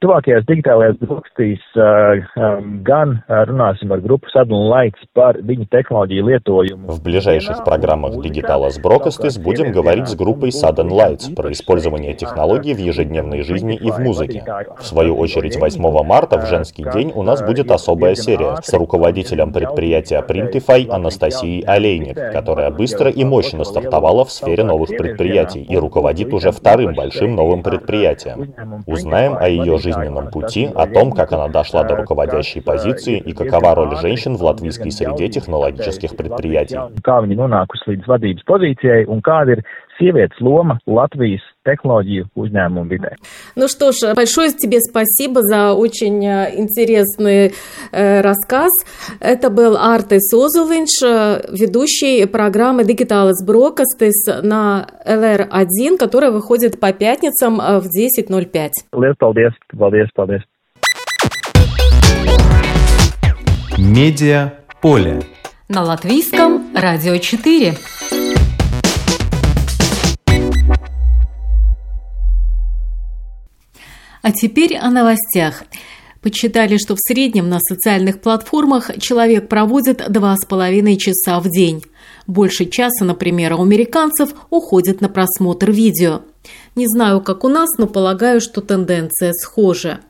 Tuvākajās 0.00 0.46
digitālajās 0.48 0.94
brokastīs 0.96 1.64
uh, 1.76 2.22
gan 2.86 3.18
runāsim 3.28 3.90
ar 3.92 4.00
grupu 4.00 4.30
Sadun 4.32 4.62
Lights 4.70 5.04
par 5.12 5.36
viņu 5.44 5.66
технологии 5.68 6.22
lietojumu. 6.24 6.88
В 6.88 7.02
ближайших 7.02 7.64
программах 7.64 8.16
Digitalas 8.24 8.80
Brokastis 8.80 9.38
будем 9.38 9.72
говорить 9.72 10.08
с 10.08 10.14
группой 10.14 10.56
Sudden 10.56 10.88
Lights 10.88 11.34
про 11.34 11.52
использование 11.52 12.14
технологий 12.14 12.72
в 12.72 12.78
ежедневной 12.78 13.42
жизни 13.42 13.76
и 13.76 13.90
в 13.90 13.98
музыке. 13.98 14.42
В 14.78 14.86
свою 14.86 15.18
очередь, 15.18 15.60
8 15.60 15.82
марта, 16.02 16.38
в 16.38 16.46
женский 16.46 16.86
день, 16.94 17.12
у 17.14 17.22
нас 17.22 17.42
будет 17.42 17.70
особая 17.70 18.14
серия 18.14 18.56
с 18.62 18.72
руководителем 18.72 19.52
предприятия 19.52 20.24
Printify 20.26 20.88
Анастасией 20.88 21.62
Олейник, 21.66 22.16
которая 22.32 22.70
быстро 22.70 23.10
и 23.10 23.22
мощно 23.24 23.64
стартовала 23.64 24.24
в 24.24 24.32
сфере 24.32 24.64
новых 24.64 24.88
предприятий 24.96 25.62
и 25.62 25.76
руководит 25.76 26.32
уже 26.32 26.52
вторым 26.52 26.94
большим 26.94 27.36
новым 27.36 27.62
предприятием. 27.62 28.54
Узнаем 28.86 29.36
о 29.36 29.46
ее 29.46 29.76
жизни 29.76 29.89
жизненном 29.92 30.30
пути, 30.30 30.68
о 30.74 30.86
том, 30.86 31.12
как 31.12 31.32
она 31.32 31.48
дошла 31.48 31.84
до 31.84 31.96
руководящей 31.96 32.62
позиции 32.62 33.18
и 33.18 33.32
какова 33.32 33.74
роль 33.74 33.96
женщин 33.96 34.36
в 34.36 34.42
латвийской 34.42 34.90
среде 34.90 35.28
технологических 35.28 36.16
предприятий. 36.16 36.78
Sievietes 40.00 40.40
loma 40.40 40.78
Latvijas 40.86 41.44
технологии 41.64 42.24
uzņēmumu 42.34 42.88
vidē. 42.88 43.14
Ну 43.54 43.68
что 43.68 43.92
ж, 43.92 44.14
большое 44.14 44.50
тебе 44.52 44.80
спасибо 44.80 45.42
за 45.42 45.74
очень 45.74 46.24
э, 46.24 46.56
интересный 46.56 47.52
э, 47.92 48.20
рассказ. 48.22 48.70
Это 49.20 49.50
был 49.50 49.76
Арте 49.76 50.18
Созулинш, 50.20 51.02
э, 51.04 51.42
ведущий 51.52 52.26
программы 52.26 52.82
Digitalis 52.82 53.44
Brokastis 53.46 54.42
на 54.42 54.88
LR1, 55.06 55.98
которая 55.98 56.30
выходит 56.30 56.80
по 56.80 56.92
пятницам 56.92 57.58
в 57.58 57.86
10.05. 57.86 58.70
Liels 58.94 59.14
paldies, 59.20 59.52
paldies, 59.74 60.08
paldies. 60.16 60.40
Медиа 63.78 64.54
поле. 64.80 65.20
На 65.68 65.82
латвийском 65.82 66.74
радио 66.74 67.16
4. 67.16 67.74
А 74.22 74.32
теперь 74.32 74.76
о 74.76 74.90
новостях. 74.90 75.64
Подсчитали, 76.20 76.76
что 76.76 76.94
в 76.94 77.00
среднем 77.00 77.48
на 77.48 77.58
социальных 77.60 78.20
платформах 78.20 78.90
человек 78.98 79.48
проводит 79.48 80.00
2,5 80.02 80.96
часа 80.96 81.40
в 81.40 81.48
день. 81.48 81.82
Больше 82.26 82.66
часа, 82.66 83.04
например, 83.04 83.54
у 83.54 83.62
американцев 83.62 84.34
уходит 84.50 85.00
на 85.00 85.08
просмотр 85.08 85.70
видео. 85.70 86.22
Не 86.76 86.86
знаю, 86.86 87.22
как 87.22 87.44
у 87.44 87.48
нас, 87.48 87.70
но 87.78 87.86
полагаю, 87.86 88.40
что 88.40 88.60
тенденция 88.60 89.32
схожа. 89.32 90.00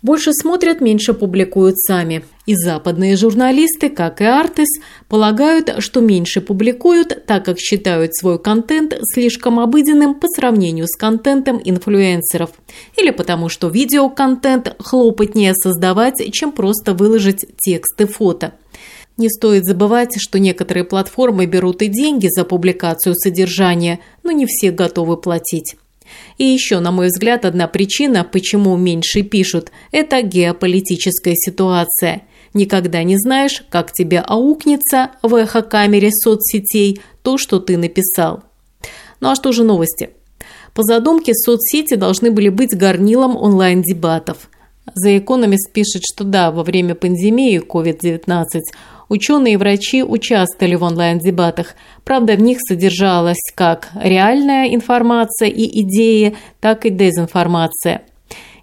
Больше 0.00 0.32
смотрят, 0.32 0.80
меньше 0.80 1.12
публикуют 1.12 1.78
сами. 1.78 2.24
И 2.46 2.54
западные 2.54 3.16
журналисты, 3.16 3.88
как 3.88 4.20
и 4.20 4.24
Артис, 4.24 4.68
полагают, 5.08 5.76
что 5.80 6.00
меньше 6.00 6.40
публикуют, 6.40 7.26
так 7.26 7.44
как 7.44 7.58
считают 7.58 8.14
свой 8.14 8.38
контент 8.38 8.94
слишком 9.12 9.58
обыденным 9.58 10.14
по 10.14 10.28
сравнению 10.28 10.86
с 10.86 10.96
контентом 10.96 11.60
инфлюенсеров. 11.64 12.50
Или 12.96 13.10
потому 13.10 13.48
что 13.48 13.68
видеоконтент 13.68 14.76
хлопотнее 14.78 15.54
создавать, 15.54 16.32
чем 16.32 16.52
просто 16.52 16.94
выложить 16.94 17.44
текст 17.58 18.00
и 18.00 18.04
фото. 18.04 18.54
Не 19.16 19.28
стоит 19.28 19.64
забывать, 19.64 20.20
что 20.20 20.38
некоторые 20.38 20.84
платформы 20.84 21.46
берут 21.46 21.82
и 21.82 21.88
деньги 21.88 22.28
за 22.30 22.44
публикацию 22.44 23.16
содержания, 23.16 23.98
но 24.22 24.30
не 24.30 24.46
все 24.46 24.70
готовы 24.70 25.16
платить. 25.16 25.74
И 26.38 26.44
еще, 26.44 26.78
на 26.78 26.92
мой 26.92 27.08
взгляд, 27.08 27.44
одна 27.44 27.66
причина, 27.66 28.24
почему 28.24 28.76
меньше 28.76 29.22
пишут– 29.22 29.72
это 29.92 30.22
геополитическая 30.22 31.34
ситуация. 31.36 32.22
Никогда 32.54 33.02
не 33.02 33.16
знаешь, 33.18 33.64
как 33.68 33.92
тебе 33.92 34.20
аукнется 34.20 35.10
в 35.22 35.34
эхо-камере 35.34 36.10
соцсетей 36.12 37.00
то, 37.22 37.38
что 37.38 37.58
ты 37.58 37.76
написал. 37.76 38.44
Ну 39.20 39.30
а 39.30 39.34
что 39.34 39.52
же 39.52 39.64
новости? 39.64 40.10
По 40.74 40.84
задумке, 40.84 41.34
соцсети 41.34 41.94
должны 41.94 42.30
были 42.30 42.48
быть 42.48 42.76
горнилом 42.76 43.36
онлайн-дебатов. 43.36 44.48
The 45.04 45.22
Economist 45.22 45.72
пишет, 45.72 46.02
что 46.04 46.24
да, 46.24 46.50
во 46.50 46.62
время 46.62 46.94
пандемии 46.94 47.60
COVID-19 47.60 48.44
Ученые 49.08 49.54
и 49.54 49.56
врачи 49.56 50.02
участвовали 50.02 50.74
в 50.74 50.82
онлайн-дебатах. 50.82 51.74
Правда, 52.04 52.34
в 52.34 52.40
них 52.40 52.58
содержалась 52.60 53.40
как 53.54 53.88
реальная 53.94 54.74
информация 54.74 55.48
и 55.48 55.80
идеи, 55.82 56.36
так 56.60 56.84
и 56.84 56.90
дезинформация. 56.90 58.02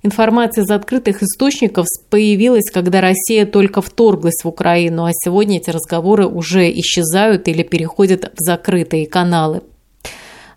Информация 0.03 0.63
из 0.63 0.69
открытых 0.69 1.23
источников 1.23 1.87
появилась, 2.11 2.69
когда 2.71 3.01
Россия 3.01 3.47
только 3.47 3.81
вторглась 3.81 4.43
в 4.43 4.47
Украину, 4.47 5.05
а 5.05 5.09
сегодня 5.11 5.57
эти 5.57 5.71
разговоры 5.71 6.27
уже 6.27 6.69
исчезают 6.69 7.47
или 7.47 7.63
переходят 7.63 8.31
в 8.37 8.39
закрытые 8.39 9.07
каналы. 9.07 9.61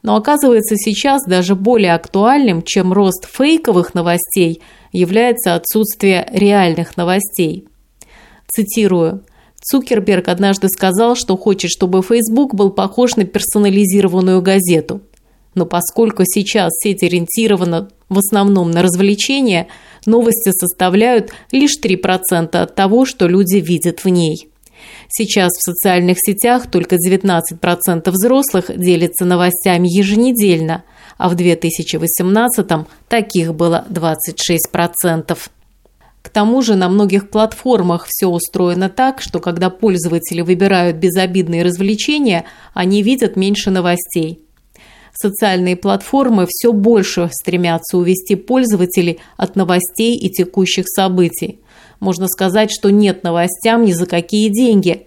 Но 0.03 0.17
оказывается, 0.17 0.77
сейчас 0.77 1.23
даже 1.27 1.55
более 1.55 1.95
актуальным, 1.95 2.63
чем 2.63 2.93
рост 2.93 3.27
фейковых 3.27 3.95
новостей, 3.95 4.61
является 4.93 5.55
отсутствие 5.55 6.29
реальных 6.31 6.99
новостей. 6.99 7.67
Цитирую. 8.49 9.25
Цукерберг 9.61 10.29
однажды 10.29 10.69
сказал, 10.69 11.17
что 11.17 11.37
хочет, 11.37 11.71
чтобы 11.71 12.03
Facebook 12.03 12.55
был 12.55 12.71
похож 12.71 13.17
на 13.17 13.25
персонализированную 13.25 14.41
газету. 14.41 15.03
Но 15.55 15.67
поскольку 15.67 16.23
сейчас 16.25 16.73
сеть 16.83 17.03
ориентирована 17.03 17.89
в 18.09 18.19
основном 18.19 18.71
на 18.71 18.83
развлечения, 18.83 19.67
новости 20.07 20.51
составляют 20.51 21.33
лишь 21.51 21.79
3% 21.83 22.57
от 22.57 22.75
того, 22.75 23.05
что 23.05 23.27
люди 23.27 23.57
видят 23.57 24.05
в 24.05 24.09
ней. 24.09 24.49
Сейчас 25.09 25.53
в 25.53 25.63
социальных 25.63 26.19
сетях 26.21 26.71
только 26.71 26.97
19% 26.97 28.11
взрослых 28.11 28.71
делятся 28.77 29.25
новостями 29.25 29.89
еженедельно, 29.89 30.85
а 31.17 31.29
в 31.29 31.35
2018 31.35 32.67
таких 33.09 33.55
было 33.55 33.85
26%. 33.91 35.37
К 36.23 36.31
тому 36.31 36.63
же 36.63 36.75
на 36.75 36.89
многих 36.89 37.31
платформах 37.31 38.07
все 38.09 38.27
устроено 38.27 38.89
так, 38.89 39.21
что 39.21 39.39
когда 39.41 39.71
пользователи 39.71 40.41
выбирают 40.41 40.97
безобидные 40.97 41.63
развлечения, 41.63 42.45
они 42.75 43.03
видят 43.03 43.37
меньше 43.37 43.71
новостей. 43.71 44.43
Социальные 45.15 45.77
платформы 45.77 46.47
все 46.49 46.73
больше 46.73 47.29
стремятся 47.33 47.99
увести 47.99 48.37
пользователей 48.37 49.21
от 49.37 49.57
новостей 49.57 50.17
и 50.17 50.29
текущих 50.29 50.85
событий. 50.89 51.61
Можно 51.99 52.29
сказать, 52.29 52.71
что 52.71 52.91
нет 52.91 53.25
новостям 53.25 53.85
ни 53.85 53.93
за 53.93 54.07
какие 54.07 54.49
деньги. 54.49 55.07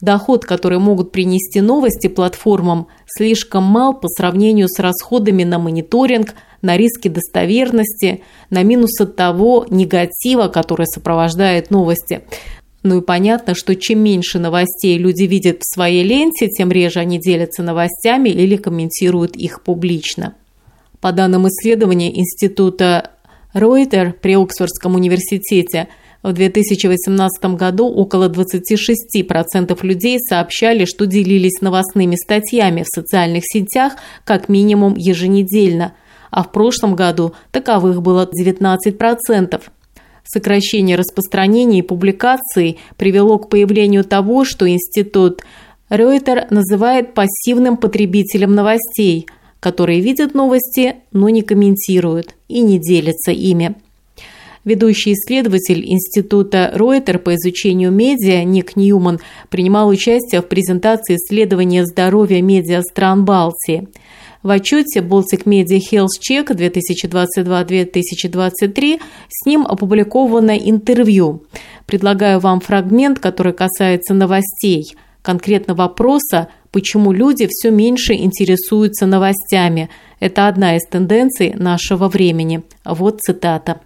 Доход, 0.00 0.44
который 0.44 0.80
могут 0.80 1.12
принести 1.12 1.60
новости 1.60 2.08
платформам, 2.08 2.88
слишком 3.06 3.62
мал 3.62 3.94
по 3.94 4.08
сравнению 4.08 4.68
с 4.68 4.78
расходами 4.80 5.44
на 5.44 5.58
мониторинг– 5.58 6.34
на 6.62 6.76
риски 6.76 7.08
достоверности, 7.08 8.22
на 8.50 8.62
минусы 8.62 9.06
того 9.06 9.66
негатива, 9.68 10.48
который 10.48 10.86
сопровождает 10.86 11.70
новости. 11.70 12.22
Ну 12.82 12.98
и 12.98 13.00
понятно, 13.00 13.54
что 13.54 13.76
чем 13.76 14.00
меньше 14.00 14.38
новостей 14.38 14.98
люди 14.98 15.24
видят 15.24 15.58
в 15.60 15.74
своей 15.74 16.02
ленте, 16.02 16.48
тем 16.48 16.72
реже 16.72 17.00
они 17.00 17.20
делятся 17.20 17.62
новостями 17.62 18.28
или 18.28 18.56
комментируют 18.56 19.36
их 19.36 19.62
публично. 19.62 20.34
По 21.00 21.12
данным 21.12 21.48
исследования 21.48 22.16
Института 22.18 23.10
Реутер 23.54 24.14
при 24.14 24.34
Оксфордском 24.34 24.94
университете, 24.94 25.88
в 26.22 26.32
2018 26.32 27.56
году 27.56 27.88
около 27.88 28.28
26% 28.28 29.78
людей 29.82 30.18
сообщали, 30.20 30.84
что 30.84 31.06
делились 31.06 31.60
новостными 31.60 32.14
статьями 32.14 32.84
в 32.84 32.94
социальных 32.94 33.42
сетях 33.44 33.94
как 34.24 34.48
минимум 34.48 34.94
еженедельно, 34.96 35.94
а 36.32 36.42
в 36.42 36.50
прошлом 36.50 36.96
году 36.96 37.34
таковых 37.52 38.02
было 38.02 38.28
19%. 38.28 39.60
Сокращение 40.24 40.96
распространения 40.96 41.80
и 41.80 41.82
публикаций 41.82 42.78
привело 42.96 43.38
к 43.38 43.48
появлению 43.50 44.02
того, 44.02 44.44
что 44.44 44.68
институт 44.68 45.42
Реутер 45.90 46.46
называет 46.48 47.12
пассивным 47.12 47.76
потребителем 47.76 48.54
новостей, 48.54 49.26
которые 49.60 50.00
видят 50.00 50.32
новости, 50.32 50.96
но 51.12 51.28
не 51.28 51.42
комментируют 51.42 52.34
и 52.48 52.62
не 52.62 52.78
делятся 52.78 53.30
ими. 53.30 53.74
Ведущий 54.64 55.12
исследователь 55.12 55.84
Института 55.84 56.70
Реутер 56.72 57.18
по 57.18 57.34
изучению 57.34 57.90
медиа 57.90 58.42
Ник 58.44 58.74
Ньюман 58.76 59.18
принимал 59.50 59.88
участие 59.88 60.40
в 60.40 60.46
презентации 60.46 61.16
исследования 61.16 61.84
здоровья 61.84 62.40
медиа 62.40 62.80
стран 62.80 63.26
Балтии– 63.26 63.88
в 64.42 64.50
отчете 64.50 65.00
Baltic 65.00 65.44
Media 65.44 65.78
Health 65.78 66.18
Check 66.20 66.48
2022-2023 66.48 69.00
с 69.28 69.46
ним 69.46 69.66
опубликовано 69.66 70.56
интервью. 70.56 71.44
Предлагаю 71.86 72.40
вам 72.40 72.60
фрагмент, 72.60 73.18
который 73.18 73.52
касается 73.52 74.14
новостей, 74.14 74.94
конкретно 75.22 75.74
вопроса, 75.74 76.48
почему 76.70 77.12
люди 77.12 77.46
все 77.50 77.70
меньше 77.70 78.14
интересуются 78.14 79.04
новостями. 79.06 79.90
Это 80.20 80.48
одна 80.48 80.76
из 80.76 80.86
тенденций 80.86 81.52
нашего 81.54 82.08
времени. 82.08 82.62
Вот 82.84 83.20
цитата. 83.20 83.80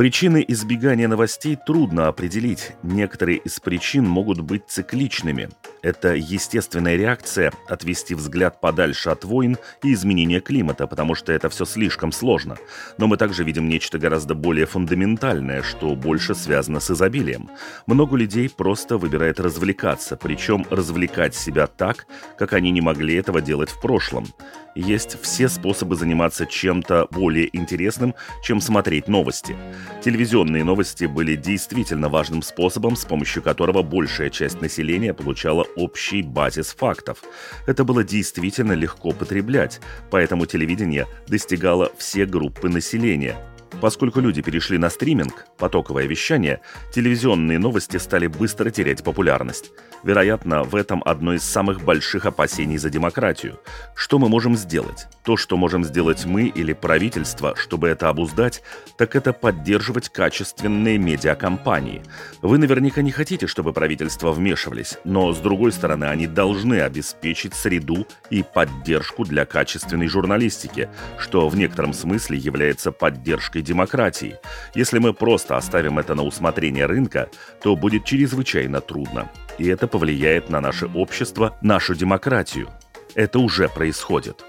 Причины 0.00 0.42
избегания 0.48 1.08
новостей 1.08 1.58
трудно 1.66 2.08
определить. 2.08 2.72
Некоторые 2.82 3.36
из 3.36 3.60
причин 3.60 4.08
могут 4.08 4.40
быть 4.40 4.62
цикличными. 4.66 5.50
Это 5.82 6.14
естественная 6.14 6.96
реакция 6.96 7.52
отвести 7.68 8.14
взгляд 8.14 8.62
подальше 8.62 9.10
от 9.10 9.24
войн 9.26 9.58
и 9.84 9.92
изменения 9.92 10.40
климата, 10.40 10.86
потому 10.86 11.14
что 11.14 11.34
это 11.34 11.50
все 11.50 11.66
слишком 11.66 12.12
сложно. 12.12 12.56
Но 12.96 13.08
мы 13.08 13.18
также 13.18 13.44
видим 13.44 13.68
нечто 13.68 13.98
гораздо 13.98 14.34
более 14.34 14.64
фундаментальное, 14.64 15.60
что 15.60 15.94
больше 15.94 16.34
связано 16.34 16.80
с 16.80 16.90
изобилием. 16.90 17.50
Много 17.84 18.16
людей 18.16 18.48
просто 18.48 18.96
выбирает 18.96 19.38
развлекаться, 19.38 20.16
причем 20.16 20.64
развлекать 20.70 21.34
себя 21.34 21.66
так, 21.66 22.06
как 22.38 22.54
они 22.54 22.70
не 22.70 22.80
могли 22.80 23.16
этого 23.16 23.42
делать 23.42 23.68
в 23.68 23.78
прошлом 23.82 24.28
есть 24.74 25.20
все 25.20 25.48
способы 25.48 25.96
заниматься 25.96 26.46
чем-то 26.46 27.08
более 27.10 27.54
интересным, 27.56 28.14
чем 28.42 28.60
смотреть 28.60 29.08
новости. 29.08 29.56
Телевизионные 30.02 30.64
новости 30.64 31.04
были 31.04 31.36
действительно 31.36 32.08
важным 32.08 32.42
способом, 32.42 32.96
с 32.96 33.04
помощью 33.04 33.42
которого 33.42 33.82
большая 33.82 34.30
часть 34.30 34.60
населения 34.60 35.12
получала 35.12 35.66
общий 35.76 36.22
базис 36.22 36.74
фактов. 36.74 37.22
Это 37.66 37.84
было 37.84 38.02
действительно 38.02 38.72
легко 38.72 39.12
потреблять, 39.12 39.80
поэтому 40.10 40.46
телевидение 40.46 41.06
достигало 41.26 41.92
все 41.98 42.24
группы 42.24 42.68
населения. 42.68 43.36
Поскольку 43.80 44.20
люди 44.20 44.42
перешли 44.42 44.78
на 44.78 44.90
стриминг, 44.90 45.46
потоковое 45.58 46.06
вещание, 46.06 46.60
телевизионные 46.92 47.58
новости 47.58 47.96
стали 47.96 48.26
быстро 48.26 48.70
терять 48.70 49.04
популярность. 49.04 49.72
Вероятно, 50.02 50.62
в 50.62 50.74
этом 50.76 51.02
одно 51.04 51.34
из 51.34 51.42
самых 51.42 51.82
больших 51.82 52.24
опасений 52.24 52.78
за 52.78 52.88
демократию. 52.88 53.60
Что 53.94 54.18
мы 54.18 54.28
можем 54.28 54.56
сделать? 54.56 55.08
То, 55.24 55.36
что 55.36 55.56
можем 55.56 55.84
сделать 55.84 56.24
мы 56.24 56.46
или 56.46 56.72
правительство, 56.72 57.54
чтобы 57.56 57.88
это 57.88 58.08
обуздать, 58.08 58.62
так 58.96 59.14
это 59.14 59.32
поддерживать 59.32 60.08
качественные 60.08 60.96
медиакомпании. 60.98 62.02
Вы 62.40 62.58
наверняка 62.58 63.02
не 63.02 63.12
хотите, 63.12 63.46
чтобы 63.46 63.72
правительства 63.72 64.32
вмешивались, 64.32 64.98
но, 65.04 65.32
с 65.32 65.38
другой 65.38 65.72
стороны, 65.72 66.04
они 66.04 66.26
должны 66.26 66.80
обеспечить 66.80 67.54
среду 67.54 68.06
и 68.30 68.42
поддержку 68.42 69.24
для 69.24 69.44
качественной 69.44 70.08
журналистики, 70.08 70.88
что 71.18 71.48
в 71.48 71.56
некотором 71.56 71.92
смысле 71.92 72.38
является 72.38 72.90
поддержкой 72.90 73.59
демократии. 73.62 74.36
Если 74.74 74.98
мы 74.98 75.12
просто 75.12 75.56
оставим 75.56 75.98
это 75.98 76.14
на 76.14 76.22
усмотрение 76.22 76.86
рынка, 76.86 77.28
то 77.62 77.76
будет 77.76 78.04
чрезвычайно 78.04 78.80
трудно. 78.80 79.30
И 79.58 79.66
это 79.68 79.86
повлияет 79.86 80.50
на 80.50 80.60
наше 80.60 80.86
общество, 80.86 81.56
нашу 81.60 81.94
демократию. 81.94 82.68
Это 83.14 83.38
уже 83.38 83.68
происходит. 83.68 84.44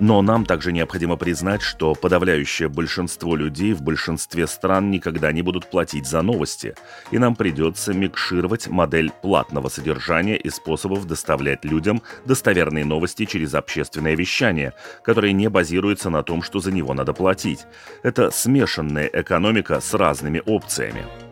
Но 0.00 0.22
нам 0.22 0.44
также 0.44 0.72
необходимо 0.72 1.16
признать, 1.16 1.60
что 1.60 1.94
подавляющее 1.94 2.68
большинство 2.68 3.34
людей 3.34 3.72
в 3.72 3.82
большинстве 3.82 4.46
стран 4.46 4.90
никогда 4.90 5.32
не 5.32 5.42
будут 5.42 5.70
платить 5.70 6.06
за 6.06 6.22
новости, 6.22 6.74
и 7.10 7.18
нам 7.18 7.34
придется 7.34 7.92
микшировать 7.92 8.68
модель 8.68 9.10
платного 9.10 9.68
содержания 9.68 10.36
и 10.36 10.50
способов 10.50 11.06
доставлять 11.06 11.64
людям 11.64 12.02
достоверные 12.24 12.84
новости 12.84 13.24
через 13.24 13.54
общественное 13.54 14.14
вещание, 14.14 14.72
которое 15.02 15.32
не 15.32 15.48
базируется 15.48 16.10
на 16.10 16.22
том, 16.22 16.42
что 16.42 16.60
за 16.60 16.70
него 16.70 16.94
надо 16.94 17.12
платить. 17.12 17.66
Это 18.02 18.30
смешанная 18.30 19.10
экономика 19.12 19.80
с 19.80 19.94
разными 19.94 20.42
опциями. 20.46 21.27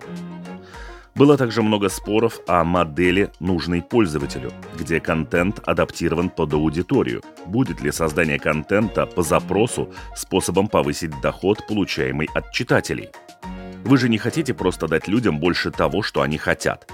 Было 1.16 1.38
также 1.38 1.62
много 1.62 1.88
споров 1.88 2.40
о 2.46 2.62
модели, 2.62 3.30
нужной 3.40 3.80
пользователю, 3.80 4.52
где 4.78 5.00
контент 5.00 5.60
адаптирован 5.66 6.28
под 6.28 6.52
аудиторию. 6.52 7.22
Будет 7.46 7.80
ли 7.80 7.90
создание 7.90 8.38
контента 8.38 9.06
по 9.06 9.22
запросу 9.22 9.94
способом 10.14 10.68
повысить 10.68 11.18
доход, 11.22 11.66
получаемый 11.66 12.28
от 12.34 12.52
читателей? 12.52 13.08
Вы 13.82 13.96
же 13.96 14.10
не 14.10 14.18
хотите 14.18 14.52
просто 14.52 14.88
дать 14.88 15.08
людям 15.08 15.38
больше 15.38 15.70
того, 15.70 16.02
что 16.02 16.20
они 16.20 16.36
хотят. 16.36 16.92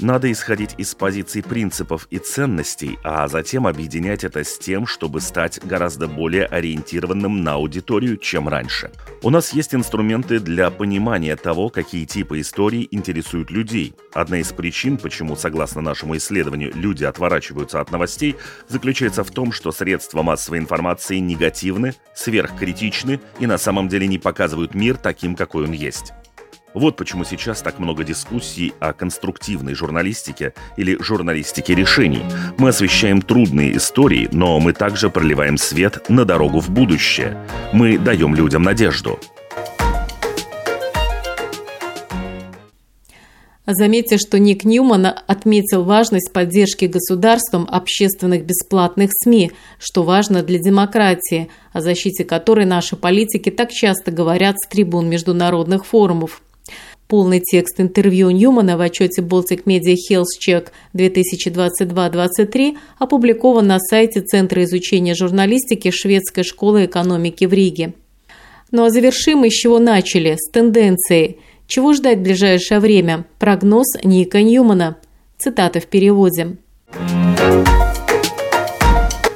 Надо 0.00 0.30
исходить 0.30 0.76
из 0.78 0.94
позиций 0.94 1.42
принципов 1.42 2.06
и 2.10 2.18
ценностей, 2.18 3.00
а 3.02 3.26
затем 3.26 3.66
объединять 3.66 4.22
это 4.22 4.44
с 4.44 4.56
тем, 4.56 4.86
чтобы 4.86 5.20
стать 5.20 5.58
гораздо 5.64 6.06
более 6.06 6.46
ориентированным 6.46 7.42
на 7.42 7.54
аудиторию, 7.54 8.16
чем 8.16 8.48
раньше. 8.48 8.92
У 9.22 9.30
нас 9.30 9.52
есть 9.52 9.74
инструменты 9.74 10.38
для 10.38 10.70
понимания 10.70 11.34
того, 11.34 11.68
какие 11.68 12.04
типы 12.04 12.40
историй 12.40 12.86
интересуют 12.92 13.50
людей. 13.50 13.92
Одна 14.14 14.38
из 14.38 14.52
причин, 14.52 14.98
почему, 14.98 15.34
согласно 15.34 15.80
нашему 15.80 16.16
исследованию, 16.16 16.70
люди 16.76 17.02
отворачиваются 17.02 17.80
от 17.80 17.90
новостей, 17.90 18.36
заключается 18.68 19.24
в 19.24 19.32
том, 19.32 19.50
что 19.50 19.72
средства 19.72 20.22
массовой 20.22 20.58
информации 20.58 21.18
негативны, 21.18 21.94
сверхкритичны 22.14 23.20
и 23.40 23.48
на 23.48 23.58
самом 23.58 23.88
деле 23.88 24.06
не 24.06 24.18
показывают 24.18 24.74
мир 24.74 24.96
таким, 24.96 25.34
какой 25.34 25.64
он 25.64 25.72
есть. 25.72 26.12
Вот 26.78 26.94
почему 26.94 27.24
сейчас 27.24 27.60
так 27.60 27.80
много 27.80 28.04
дискуссий 28.04 28.72
о 28.78 28.92
конструктивной 28.92 29.74
журналистике 29.74 30.54
или 30.76 30.96
журналистике 31.02 31.74
решений. 31.74 32.22
Мы 32.56 32.68
освещаем 32.68 33.20
трудные 33.20 33.76
истории, 33.76 34.28
но 34.30 34.60
мы 34.60 34.72
также 34.72 35.10
проливаем 35.10 35.58
свет 35.58 36.08
на 36.08 36.24
дорогу 36.24 36.60
в 36.60 36.70
будущее. 36.70 37.36
Мы 37.72 37.98
даем 37.98 38.32
людям 38.32 38.62
надежду. 38.62 39.18
Заметьте, 43.66 44.16
что 44.16 44.38
Ник 44.38 44.62
Ньюман 44.62 45.06
отметил 45.26 45.82
важность 45.82 46.32
поддержки 46.32 46.84
государством 46.84 47.66
общественных 47.68 48.46
бесплатных 48.46 49.10
СМИ, 49.12 49.50
что 49.80 50.04
важно 50.04 50.44
для 50.44 50.60
демократии, 50.60 51.50
о 51.72 51.80
защите 51.80 52.24
которой 52.24 52.66
наши 52.66 52.94
политики 52.94 53.50
так 53.50 53.72
часто 53.72 54.12
говорят 54.12 54.60
с 54.60 54.68
трибун 54.68 55.10
международных 55.10 55.84
форумов. 55.84 56.40
Полный 57.08 57.40
текст 57.40 57.80
интервью 57.80 58.28
Ньюмана 58.28 58.76
в 58.76 58.82
отчете 58.82 59.22
Baltic 59.22 59.64
Media 59.64 59.96
Health 60.10 60.26
Check 60.46 60.66
2022-23 60.94 62.76
опубликован 62.98 63.66
на 63.66 63.78
сайте 63.80 64.20
Центра 64.20 64.62
изучения 64.64 65.14
журналистики 65.14 65.90
Шведской 65.90 66.44
школы 66.44 66.84
экономики 66.84 67.46
в 67.46 67.54
Риге. 67.54 67.94
Ну 68.70 68.84
а 68.84 68.90
завершим 68.90 69.38
мы 69.38 69.48
с 69.48 69.54
чего 69.54 69.78
начали, 69.78 70.36
с 70.38 70.50
тенденцией. 70.50 71.38
Чего 71.66 71.94
ждать 71.94 72.18
в 72.18 72.22
ближайшее 72.22 72.78
время? 72.78 73.24
Прогноз 73.38 73.86
Ника 74.04 74.42
Ньюмана. 74.42 74.98
Цитата 75.38 75.80
в 75.80 75.86
переводе. 75.86 76.58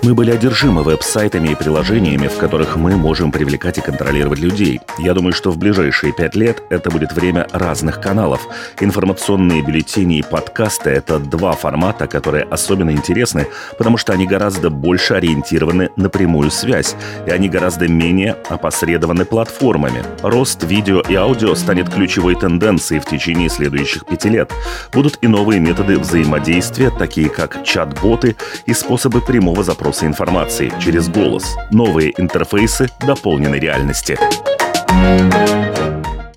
Мы 0.05 0.15
были 0.15 0.33
одержимы 0.33 0.83
веб-сайтами 0.83 1.51
и 1.51 1.55
приложениями, 1.55 2.27
в 2.27 2.37
которых 2.37 2.75
мы 2.75 2.97
можем 2.97 3.31
привлекать 3.31 3.79
и 3.79 3.81
контролировать 3.81 4.41
людей. 4.41 4.81
Я 4.99 5.15
думаю, 5.15 5.33
что 5.33 5.53
в 5.53 5.59
ближайшие 5.59 6.13
пять 6.13 6.35
лет 6.35 6.61
это 6.71 6.91
будет 6.91 7.13
время 7.13 7.47
разных 7.53 8.01
каналов. 8.01 8.49
Информационные 8.81 9.63
бюллетени 9.63 10.19
и 10.19 10.23
подкасты— 10.25 10.91
это 10.91 11.21
два 11.21 11.53
формата, 11.53 12.09
которые 12.09 12.43
особенно 12.43 12.91
интересны, 12.91 13.47
потому 13.79 13.97
что 13.97 14.13
они 14.13 14.27
гораздо 14.27 14.71
больше 14.71 15.15
ориентированы 15.15 15.91
на 15.95 16.09
прямую 16.09 16.51
связь, 16.51 16.97
и 17.25 17.31
они 17.31 17.49
гораздо 17.49 17.87
менее 17.87 18.37
опосредованы 18.49 19.25
платформами. 19.25 20.03
Рост 20.23 20.65
видео 20.65 21.01
и 21.09 21.15
аудио 21.15 21.55
станет 21.55 21.89
ключевой 21.89 22.35
тенденцией 22.35 23.01
в 23.01 23.05
течение 23.05 23.49
следующих 23.49 24.05
пяти 24.07 24.31
лет. 24.31 24.53
Будут 24.93 25.19
и 25.21 25.29
новые 25.29 25.61
методы 25.61 25.97
взаимодействия, 25.97 26.91
такие 26.91 27.29
как 27.29 27.63
чат-боты 27.63 28.35
и 28.67 28.75
способы 28.75 29.21
прямого 29.21 29.63
запроса 29.63 29.92
запроса 29.93 30.07
информации 30.07 30.73
через 30.81 31.09
голос, 31.09 31.55
новые 31.71 32.13
интерфейсы 32.19 32.89
дополненной 33.07 33.61
реальности. 33.61 34.19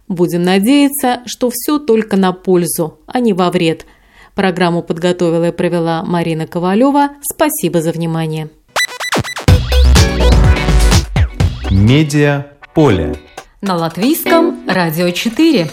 Будем 0.07 0.43
надеяться, 0.43 1.21
что 1.25 1.49
все 1.51 1.79
только 1.79 2.17
на 2.17 2.33
пользу, 2.33 2.99
а 3.07 3.19
не 3.19 3.33
во 3.33 3.49
вред. 3.51 3.85
Программу 4.33 4.81
подготовила 4.81 5.47
и 5.47 5.51
провела 5.51 6.03
Марина 6.03 6.47
Ковалева. 6.47 7.11
Спасибо 7.21 7.81
за 7.81 7.91
внимание. 7.91 8.49
Медиа 11.71 12.47
поле. 12.73 13.15
На 13.61 13.75
латвийском 13.75 14.67
радио 14.67 15.09
4. 15.11 15.69